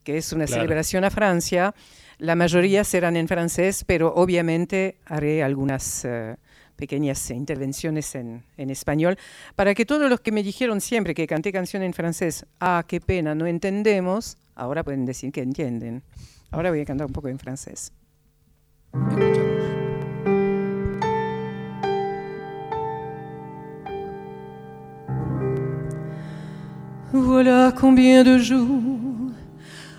que 0.05 0.17
es 0.17 0.33
una 0.33 0.47
celebración 0.47 1.05
a 1.05 1.11
Francia, 1.11 1.75
la 2.19 2.35
mayoría 2.35 2.85
serán 2.85 3.17
en 3.17 3.29
francés, 3.29 3.85
pero 3.87 4.15
obviamente 4.15 4.97
haré 5.07 5.43
algunas... 5.43 6.05
Uh, 6.05 6.37
pequeñas 6.79 7.29
intervenciones 7.33 8.15
en, 8.15 8.45
en, 8.57 8.71
español, 8.71 9.19
para 9.57 9.75
que 9.75 9.85
todos 9.85 10.09
los 10.09 10.21
que 10.21 10.31
me 10.31 10.45
dijeron 10.45 10.81
siempre 10.81 11.13
que 11.13 11.27
canté 11.27 11.51
canción 11.51 11.83
en 11.83 11.93
francés, 11.93 12.47
ah, 12.61 12.85
qué 12.87 13.01
pena, 13.01 13.35
no 13.35 13.47
entendemos, 13.47 14.39
ahora 14.55 14.85
pueden 14.85 15.05
decir 15.05 15.33
que 15.33 15.43
entienden. 15.43 16.05
Ahora 16.53 16.71
voy 16.71 16.81
a 16.81 16.85
cantar 16.85 17.09
un 17.09 17.13
poco 17.13 17.27
en 17.29 17.39
francés. 17.41 17.93
Voilà 27.13 27.75
combien 27.75 28.23
de 28.23 28.39
jours, 28.39 28.98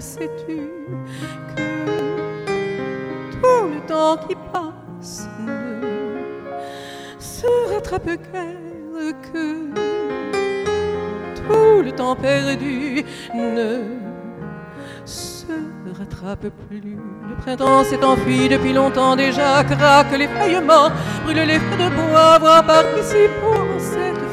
Sais-tu 0.00 0.70
que 1.54 1.62
tout 3.32 3.68
le 3.74 3.80
temps 3.86 4.16
qui 4.26 4.34
passe 4.52 5.28
ne 5.38 5.60
se 7.18 7.46
rattrape 7.74 8.06
guère 8.06 9.12
que 9.32 9.70
tout 11.36 11.82
le 11.82 11.92
temps 11.92 12.16
perdu 12.16 13.04
ne 13.34 14.00
rattrape 15.98 16.46
plus. 16.68 16.96
Le 17.28 17.36
printemps 17.36 17.84
s'est 17.84 18.02
enfui 18.02 18.48
depuis 18.48 18.72
longtemps 18.72 19.16
déjà, 19.16 19.64
craque 19.64 20.16
les 20.16 20.28
feuilles 20.28 20.64
mortes, 20.64 20.92
brûle 21.24 21.36
les 21.36 21.58
feux 21.58 21.76
de 21.76 21.88
bois, 21.94 22.38
voir 22.38 22.64
par 22.64 22.84
ici 22.98 23.28
pour 23.40 23.66
cette 23.78 24.29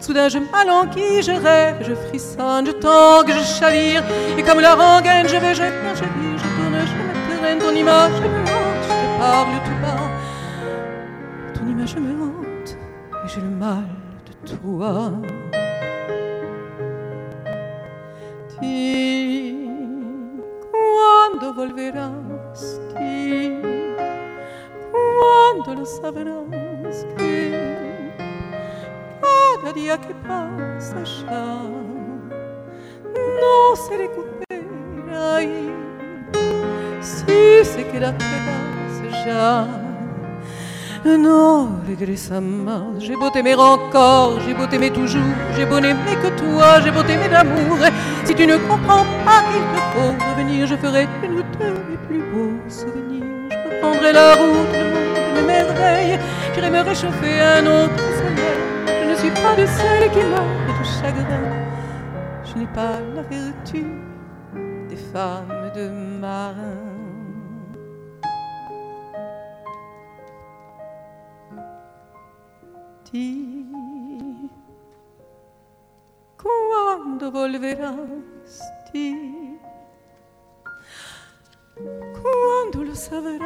Soudain 0.00 0.28
je 0.28 0.38
m'alanquis, 0.38 1.22
je 1.22 1.32
rêve, 1.32 1.76
je 1.82 1.94
frissonne, 1.94 2.66
je 2.66 2.72
tangue, 2.72 3.32
je 3.32 3.44
chavire, 3.58 4.02
et 4.36 4.42
comme 4.42 4.60
la 4.60 4.74
rengaine, 4.74 5.28
je 5.28 5.36
vais, 5.36 5.54
je 5.54 5.62
viens, 5.62 5.94
je 5.94 6.04
vis, 6.04 6.38
je 6.38 6.48
tourne, 6.56 6.78
je 6.86 6.94
me 6.94 7.38
traîne, 7.38 7.58
ton 7.58 7.74
image 7.74 8.12
me 8.20 8.26
hante, 8.26 8.82
je 8.82 8.88
te 8.88 9.18
parle 9.18 9.48
tout 9.64 9.78
bas. 9.82 10.08
Ton 11.54 11.68
image 11.68 11.96
me 11.96 12.12
hante, 12.22 12.76
et 13.24 13.28
j'ai 13.28 13.40
le 13.40 13.50
mal 13.50 13.84
de 14.26 14.32
toi. 14.56 15.12
J'ai 42.04 43.14
beau 43.14 43.30
t'aimer 43.30 43.54
encore, 43.54 44.40
j'ai 44.40 44.54
beau 44.54 44.66
t'aimer 44.66 44.90
toujours, 44.90 45.22
j'ai 45.54 45.64
beau 45.64 45.78
n'aimer 45.78 46.16
que 46.20 46.36
toi, 46.36 46.80
j'ai 46.80 46.90
beau 46.90 47.02
t'aimer 47.04 47.28
d'amour. 47.28 47.78
Si 48.24 48.34
tu 48.34 48.44
ne 48.44 48.56
comprends 48.56 49.04
pas, 49.24 49.44
il 49.54 49.62
te 49.72 49.80
faut 49.92 50.12
revenir, 50.30 50.66
je 50.66 50.74
ferai 50.74 51.06
une 51.22 51.36
de 51.36 51.42
mes 51.90 51.96
plus 52.08 52.22
beaux 52.32 52.58
souvenirs. 52.68 53.22
Je 53.50 53.56
reprendrai 53.76 54.12
la 54.12 54.34
route, 54.34 54.72
le 54.72 54.84
monde 54.90 55.36
de 55.36 55.46
merveilles, 55.46 56.18
j'irai 56.52 56.70
me 56.70 56.80
réchauffer 56.80 57.40
un 57.40 57.66
autre 57.66 58.04
soleil. 58.18 58.58
Je 58.88 59.10
ne 59.10 59.14
suis 59.14 59.30
pas 59.30 59.54
de 59.54 59.66
celle 59.66 60.10
qui 60.10 60.24
meurt 60.26 60.80
de 60.80 60.84
chagrin, 60.84 61.46
je 62.44 62.58
n'ai 62.58 62.66
pas 62.66 62.98
la 63.14 63.22
vertu 63.22 63.86
des 64.90 64.96
femmes 65.12 65.70
de 65.76 65.88
marin. 66.20 66.81
Ti. 73.12 73.54
Cuando 76.42 77.30
volverás, 77.30 78.60
ti. 78.90 79.58
Cuando 81.76 82.84
lo 82.84 82.94
sabrás 82.94 83.38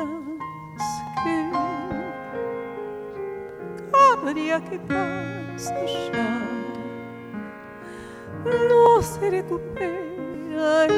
que 1.22 1.52
día 4.34 4.60
que 4.64 4.78
pasa 4.80 5.74
ya 6.12 6.40
no 8.68 9.00
se 9.00 9.30
recupera 9.30 10.88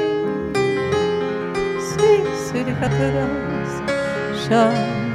si 1.79 2.23
se 2.47 2.63
deja 2.63 2.85
atrás 2.87 4.49
ya 4.49 5.08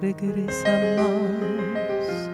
regresa 0.00 0.96
más. 0.96 2.28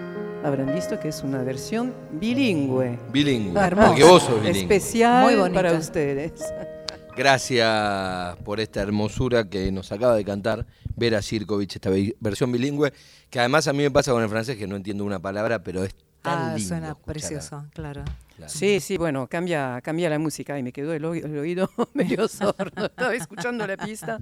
Habrán 0.44 0.74
visto 0.74 1.00
que 1.00 1.09
es 1.09 1.22
una 1.22 1.42
versión 1.42 1.94
bilingüe. 2.12 2.98
Bilingüe. 3.12 3.61
Hermoso. 3.61 3.88
Porque 3.88 4.05
vos 4.05 4.22
sos 4.22 4.40
bilingüe. 4.42 4.61
Especial 4.62 5.24
Muy 5.24 5.37
bonita. 5.37 5.62
para 5.62 5.72
ustedes. 5.72 6.33
Gracias 7.16 8.37
por 8.44 8.59
esta 8.61 8.83
hermosura 8.83 9.48
que 9.48 9.70
nos 9.70 9.92
acaba 9.92 10.16
de 10.16 10.24
cantar 10.24 10.66
Vera 10.96 11.22
Sirkovich, 11.22 11.77
esta 11.77 11.88
ve- 11.88 12.16
versión 12.20 12.50
bilingüe, 12.50 12.92
que 13.31 13.38
además 13.38 13.68
a 13.68 13.72
mí 13.72 13.79
me 13.85 13.90
pasa 13.90 14.12
con 14.12 14.22
el 14.22 14.29
francés 14.29 14.57
que 14.57 14.66
no 14.66 14.74
entiendo 14.77 15.05
una 15.05 15.20
palabra, 15.20 15.62
pero 15.62 15.85
es 15.85 15.94
tan 16.25 16.39
Ah, 16.51 16.55
lindo. 16.57 16.69
suena 16.69 16.95
precioso, 16.95 17.67
claro. 17.75 18.03
Claro. 18.35 18.51
Sí, 18.53 18.81
sí, 18.81 18.97
bueno, 18.97 19.29
cambia, 19.29 19.81
cambia 19.81 20.11
la 20.11 20.19
música 20.19 20.59
y 20.59 20.63
me 20.65 20.73
quedó 20.73 20.93
el, 20.93 21.05
el 21.05 21.39
oído 21.39 21.71
medio 21.95 22.27
sordo. 22.29 22.87
Estaba 22.87 23.15
escuchando 23.15 23.65
la 23.65 23.77
pista. 23.77 24.19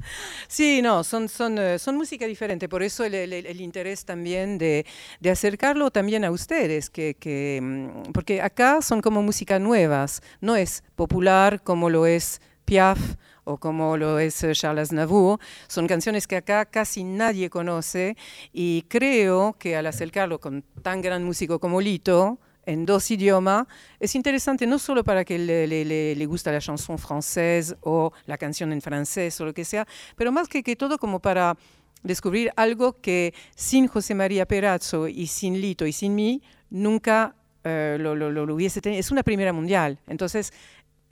Sí, 0.48 0.82
no, 0.82 1.02
son, 1.02 1.30
son, 1.30 1.56
eh, 1.58 1.78
son 1.78 1.96
música 1.96 2.26
diferente, 2.26 2.68
por 2.68 2.82
eso 2.82 3.04
el, 3.04 3.14
el- 3.14 3.32
el 3.46 3.60
interés 3.62 4.04
también 4.04 4.58
de, 4.58 4.84
de 5.20 5.30
acercarlo 5.30 5.90
también 5.90 6.26
a 6.26 6.30
ustedes, 6.30 6.90
que, 6.90 7.14
que, 7.14 7.60
mm, 7.62 8.12
porque 8.12 8.42
acá 8.42 8.82
son 8.82 9.00
como 9.00 9.22
música 9.22 9.58
nuevas, 9.58 10.20
no 10.42 10.56
es 10.56 10.84
popular 10.94 11.62
como 11.62 11.88
lo 11.88 12.04
es 12.04 12.42
Piaf 12.66 12.98
o 13.44 13.58
como 13.58 13.96
lo 13.96 14.18
es 14.18 14.42
eh, 14.44 14.52
Charles 14.54 14.90
Aznavour, 14.90 15.38
son 15.68 15.86
canciones 15.86 16.26
que 16.26 16.36
acá 16.36 16.64
casi 16.64 17.04
nadie 17.04 17.50
conoce 17.50 18.16
y 18.52 18.82
creo 18.88 19.54
que 19.58 19.76
al 19.76 19.86
acercarlo 19.86 20.38
con 20.40 20.62
tan 20.82 21.00
gran 21.00 21.24
músico 21.24 21.58
como 21.58 21.80
Lito, 21.80 22.38
en 22.64 22.86
dos 22.86 23.10
idiomas, 23.10 23.66
es 23.98 24.14
interesante 24.14 24.66
no 24.68 24.78
solo 24.78 25.02
para 25.02 25.24
que 25.24 25.36
le, 25.38 25.66
le- 25.66 25.84
le- 25.84 26.14
la 26.14 26.60
chanson 26.60 26.96
française 26.96 27.76
o 27.80 28.12
la 28.26 28.38
canción 28.38 28.72
en 28.72 28.80
francés 28.80 29.40
o 29.40 29.44
lo 29.46 29.52
que 29.52 29.64
sea, 29.64 29.86
pero 30.16 30.30
más 30.30 30.46
que, 30.48 30.62
que 30.62 30.76
todo 30.76 30.96
como 30.98 31.18
para 31.18 31.56
descubrir 32.04 32.52
algo 32.56 33.00
que 33.00 33.34
sin 33.56 33.88
José 33.88 34.14
María 34.14 34.46
Perazzo 34.46 35.08
y 35.08 35.26
sin 35.26 35.60
Lito 35.60 35.86
y 35.86 35.92
sin 35.92 36.14
mí 36.14 36.40
nunca 36.70 37.34
eh, 37.64 37.96
lo- 38.00 38.14
lo- 38.14 38.30
lo 38.30 38.54
hubiese 38.54 38.80
tenido. 38.80 39.00
Es 39.00 39.10
una 39.10 39.22
primera 39.22 39.52
mundial, 39.52 39.98
entonces 40.06 40.52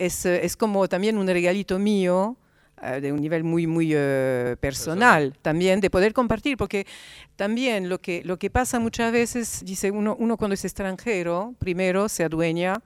es, 0.06 0.26
eh, 0.26 0.44
es 0.44 0.56
como 0.56 0.88
también 0.88 1.16
un 1.18 1.26
regalito 1.26 1.78
mío 1.78 2.36
eh, 2.82 3.00
de 3.00 3.12
un 3.12 3.20
nivel 3.20 3.44
muy, 3.44 3.66
muy 3.66 3.90
eh, 3.94 4.56
personal 4.60 5.36
también, 5.42 5.80
de 5.80 5.90
poder 5.90 6.12
compartir, 6.12 6.56
porque 6.56 6.86
también 7.36 7.88
lo 7.88 7.98
que, 7.98 8.22
lo 8.24 8.38
que 8.38 8.48
pasa 8.50 8.78
muchas 8.80 9.12
veces, 9.12 9.62
dice 9.64 9.90
uno, 9.90 10.16
uno 10.18 10.36
cuando 10.36 10.54
es 10.54 10.64
extranjero, 10.64 11.54
primero 11.58 12.08
se 12.08 12.24
adueña, 12.24 12.80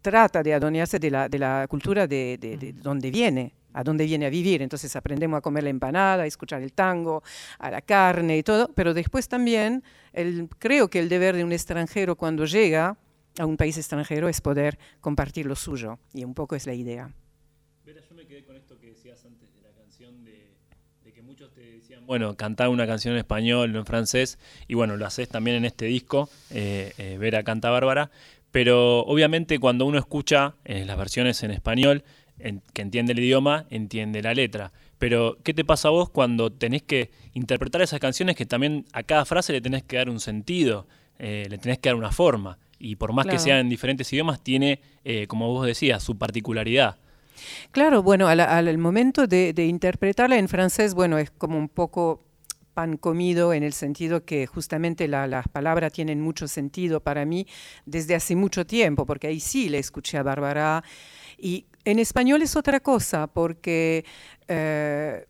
trata 0.00 0.42
de 0.42 0.54
adueñarse 0.54 0.98
de 0.98 1.10
la, 1.10 1.28
de 1.28 1.38
la 1.38 1.66
cultura 1.68 2.06
de, 2.06 2.38
de- 2.40 2.56
de 2.56 2.72
donde 2.72 3.10
viene, 3.10 3.52
a 3.74 3.82
dónde 3.82 4.04
viene 4.06 4.26
a 4.26 4.30
vivir. 4.30 4.62
Entonces 4.62 4.94
aprendemos 4.96 5.38
a 5.38 5.40
comer 5.40 5.64
la 5.64 5.70
empanada, 5.70 6.22
a 6.22 6.26
escuchar 6.26 6.62
el 6.62 6.72
tango, 6.72 7.22
a 7.58 7.70
la 7.70 7.82
carne 7.82 8.38
y 8.38 8.42
todo, 8.42 8.70
pero 8.74 8.94
después 8.94 9.28
también 9.28 9.82
el, 10.12 10.48
creo 10.58 10.88
que 10.88 11.00
el 11.00 11.08
deber 11.08 11.36
de 11.36 11.44
un 11.44 11.52
extranjero 11.52 12.14
cuando 12.16 12.44
llega 12.46 12.96
a 13.38 13.46
un 13.46 13.56
país 13.56 13.76
extranjero 13.76 14.28
es 14.28 14.40
poder 14.40 14.78
compartir 15.00 15.46
lo 15.46 15.56
suyo, 15.56 15.98
y 16.12 16.24
un 16.24 16.34
poco 16.34 16.56
es 16.56 16.66
la 16.66 16.74
idea. 16.74 17.10
Vera, 17.84 18.00
yo 18.08 18.14
me 18.14 18.26
quedé 18.26 18.44
con 18.44 18.56
esto 18.56 18.78
que 18.78 18.88
decías 18.88 19.24
antes 19.24 19.54
de 19.54 19.62
la 19.62 19.70
canción 19.70 20.24
de, 20.24 20.54
que 21.12 21.22
muchos 21.22 21.52
te 21.52 21.60
decían, 21.62 22.06
bueno, 22.06 22.36
cantar 22.36 22.68
una 22.68 22.86
canción 22.86 23.14
en 23.14 23.18
español 23.18 23.74
o 23.74 23.78
en 23.78 23.86
francés, 23.86 24.38
y 24.66 24.74
bueno, 24.74 24.96
lo 24.96 25.06
haces 25.06 25.28
también 25.28 25.56
en 25.56 25.64
este 25.64 25.86
disco, 25.86 26.28
eh, 26.50 26.92
eh, 26.98 27.16
Vera 27.18 27.42
canta 27.44 27.70
Bárbara, 27.70 28.10
pero 28.50 29.00
obviamente 29.00 29.58
cuando 29.58 29.86
uno 29.86 29.98
escucha 29.98 30.54
eh, 30.64 30.84
las 30.84 30.98
versiones 30.98 31.42
en 31.42 31.50
español, 31.50 32.04
que 32.72 32.82
entiende 32.82 33.14
el 33.14 33.18
idioma, 33.18 33.66
entiende 33.68 34.22
la 34.22 34.32
letra. 34.32 34.70
Pero, 34.98 35.38
¿qué 35.42 35.52
te 35.52 35.64
pasa 35.64 35.88
a 35.88 35.90
vos 35.90 36.08
cuando 36.08 36.52
tenés 36.52 36.84
que 36.84 37.10
interpretar 37.34 37.82
esas 37.82 37.98
canciones 37.98 38.36
que 38.36 38.46
también 38.46 38.84
a 38.92 39.02
cada 39.02 39.24
frase 39.24 39.52
le 39.52 39.60
tenés 39.60 39.82
que 39.82 39.96
dar 39.96 40.08
un 40.08 40.20
sentido, 40.20 40.86
le 41.18 41.58
tenés 41.58 41.80
que 41.80 41.88
dar 41.88 41.96
una 41.96 42.12
forma? 42.12 42.56
Y 42.78 42.96
por 42.96 43.12
más 43.12 43.26
que 43.26 43.38
sea 43.38 43.60
en 43.60 43.68
diferentes 43.68 44.12
idiomas, 44.12 44.40
tiene, 44.40 44.80
eh, 45.04 45.26
como 45.26 45.48
vos 45.48 45.66
decías, 45.66 46.02
su 46.02 46.16
particularidad. 46.16 46.96
Claro, 47.70 48.02
bueno, 48.02 48.28
al, 48.28 48.78
momento 48.78 49.26
de, 49.26 49.52
interpretarla 49.56 50.38
en 50.38 50.48
francés, 50.48 50.94
bueno, 50.94 51.18
es 51.18 51.30
como 51.30 51.58
un 51.58 51.68
poco 51.68 52.24
pan 52.74 52.96
comido 52.96 53.52
en 53.52 53.64
el 53.64 53.72
sentido 53.72 54.24
que 54.24 54.46
justamente 54.46 55.08
las 55.08 55.48
palabras 55.48 55.92
tienen 55.92 56.20
mucho 56.20 56.46
sentido 56.46 57.00
para 57.00 57.24
mí 57.24 57.46
desde 57.86 58.14
hace 58.14 58.36
mucho 58.36 58.66
tiempo, 58.66 59.04
porque 59.04 59.26
ahí 59.26 59.40
sí 59.40 59.68
le 59.68 59.78
escuché 59.78 60.18
a 60.18 60.22
Bárbara. 60.22 60.84
Y 61.36 61.66
en 61.84 61.98
español 61.98 62.42
es 62.42 62.56
otra 62.56 62.80
cosa, 62.80 63.26
porque 63.26 64.04
eh, 64.46 65.26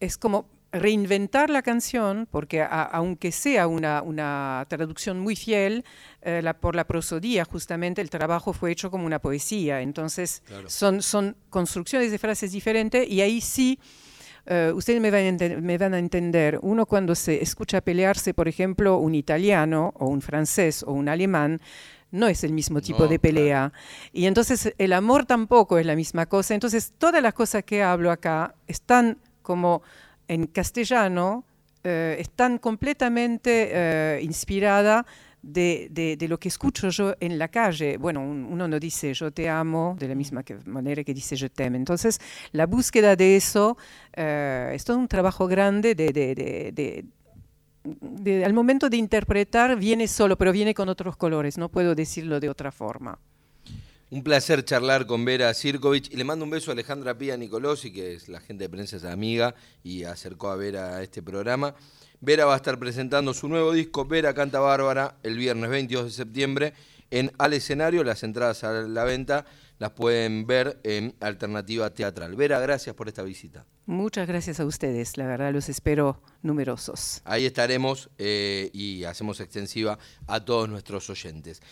es 0.00 0.18
como 0.18 0.51
reinventar 0.72 1.50
la 1.50 1.62
canción, 1.62 2.26
porque 2.30 2.62
aunque 2.62 3.30
sea 3.30 3.66
una, 3.66 4.66
traducción 4.68 5.20
muy 5.20 5.36
fiel, 5.36 5.84
eh, 6.22 6.42
por 6.60 6.74
la 6.74 6.86
prosodía 6.86 7.44
justamente 7.44 8.00
el 8.00 8.08
trabajo 8.10 8.52
fue 8.52 8.72
hecho 8.72 8.90
como 8.90 9.04
una 9.04 9.18
poesía, 9.18 9.82
entonces 9.82 10.42
son, 10.66 11.02
son 11.02 11.36
construcciones 11.50 12.10
de 12.10 12.18
frases 12.18 12.52
diferentes 12.52 13.08
y 13.08 13.20
ahí 13.20 13.40
sí 13.40 13.78
uh, 14.46 14.74
ustedes 14.74 15.00
me 15.00 15.10
van, 15.10 15.36
me 15.62 15.76
van, 15.76 15.94
a 15.94 15.98
entender, 15.98 16.58
uno 16.62 16.86
cuando 16.86 17.14
se 17.14 17.42
escucha 17.42 17.82
pelearse, 17.82 18.32
por 18.32 18.48
ejemplo, 18.48 18.96
un 18.96 19.14
italiano 19.14 19.92
o 19.98 20.06
un 20.06 20.22
francés 20.22 20.82
o 20.82 20.92
un 20.92 21.08
alemán, 21.08 21.60
no 22.12 22.28
es 22.28 22.44
el 22.44 22.52
mismo 22.52 22.80
tipo 22.80 23.08
de 23.08 23.18
pelea. 23.18 23.72
Y 24.12 24.26
entonces 24.26 24.74
el 24.76 24.92
amor 24.92 25.24
tampoco 25.24 25.78
es 25.78 25.86
la 25.86 25.96
misma 25.96 26.26
cosa. 26.26 26.52
Entonces 26.52 26.92
todas 26.98 27.22
las 27.22 27.32
cosas 27.32 27.64
que 27.64 27.82
hablo 27.82 28.10
acá 28.10 28.54
están 28.66 29.18
como 29.40 29.82
en 30.28 30.46
castellano 30.46 31.44
eh, 31.84 32.16
están 32.18 32.58
completamente 32.58 33.70
eh, 33.72 34.20
inspiradas 34.22 35.04
de, 35.42 36.16
lo 36.28 36.38
que 36.38 36.48
escucho 36.48 36.88
yo 36.90 37.14
en 37.18 37.38
la 37.38 37.48
calle. 37.48 37.96
Bueno, 37.96 38.20
uno 38.22 38.68
no 38.68 38.78
dice 38.78 39.12
yo 39.14 39.32
te 39.32 39.48
amo 39.48 39.96
de 39.98 40.06
la 40.08 40.14
misma 40.14 40.44
manera 40.66 41.02
que 41.02 41.12
dice 41.12 41.34
yo 41.34 41.50
te 41.50 41.64
amo. 41.64 41.76
Entonces, 41.76 42.20
la 42.52 42.66
búsqueda 42.66 43.16
de 43.16 43.36
eso 43.36 43.76
eh, 44.12 44.70
es 44.74 44.84
todo 44.84 44.96
un 44.96 45.08
trabajo 45.08 45.48
grande 45.48 45.94
de, 45.96 47.04
al 48.44 48.52
momento 48.52 48.88
de 48.88 48.96
interpretar 48.96 49.76
viene 49.76 50.06
solo, 50.06 50.38
pero 50.38 50.52
viene 50.52 50.74
con 50.74 50.88
otros 50.88 51.16
colores, 51.16 51.58
no 51.58 51.68
puedo 51.68 51.96
decirlo 51.96 52.38
de 52.38 52.48
otra 52.48 52.70
forma. 52.70 53.18
Un 54.12 54.22
placer 54.22 54.62
charlar 54.62 55.06
con 55.06 55.24
Vera 55.24 55.54
Sirkovich 55.54 56.12
y 56.12 56.16
le 56.16 56.24
mando 56.24 56.44
un 56.44 56.50
beso 56.50 56.70
a 56.70 56.74
Alejandra 56.74 57.16
Pía 57.16 57.34
Nicolosi, 57.38 57.90
que 57.90 58.12
es 58.12 58.28
la 58.28 58.40
gente 58.40 58.64
de 58.64 58.68
prensa, 58.68 58.98
es 58.98 59.04
amiga 59.04 59.54
y 59.82 60.04
acercó 60.04 60.50
a 60.50 60.56
Vera 60.56 60.96
a 60.96 61.02
este 61.02 61.22
programa. 61.22 61.74
Vera 62.20 62.44
va 62.44 62.52
a 62.52 62.56
estar 62.56 62.78
presentando 62.78 63.32
su 63.32 63.48
nuevo 63.48 63.72
disco, 63.72 64.04
Vera 64.04 64.34
Canta 64.34 64.60
Bárbara, 64.60 65.16
el 65.22 65.38
viernes 65.38 65.70
22 65.70 66.04
de 66.04 66.10
septiembre 66.10 66.74
en 67.10 67.32
Al 67.38 67.54
Escenario. 67.54 68.04
Las 68.04 68.22
entradas 68.22 68.64
a 68.64 68.72
la 68.82 69.04
venta 69.04 69.46
las 69.78 69.92
pueden 69.92 70.46
ver 70.46 70.78
en 70.84 71.14
Alternativa 71.20 71.88
Teatral. 71.88 72.36
Vera, 72.36 72.60
gracias 72.60 72.94
por 72.94 73.08
esta 73.08 73.22
visita. 73.22 73.64
Muchas 73.86 74.28
gracias 74.28 74.60
a 74.60 74.64
ustedes, 74.64 75.16
la 75.16 75.26
verdad 75.26 75.52
los 75.52 75.68
espero 75.68 76.22
numerosos. 76.42 77.20
Ahí 77.24 77.46
estaremos 77.46 78.10
eh, 78.18 78.70
y 78.72 79.02
hacemos 79.04 79.40
extensiva 79.40 79.98
a 80.28 80.44
todos 80.44 80.68
nuestros 80.68 81.10
oyentes. 81.10 81.62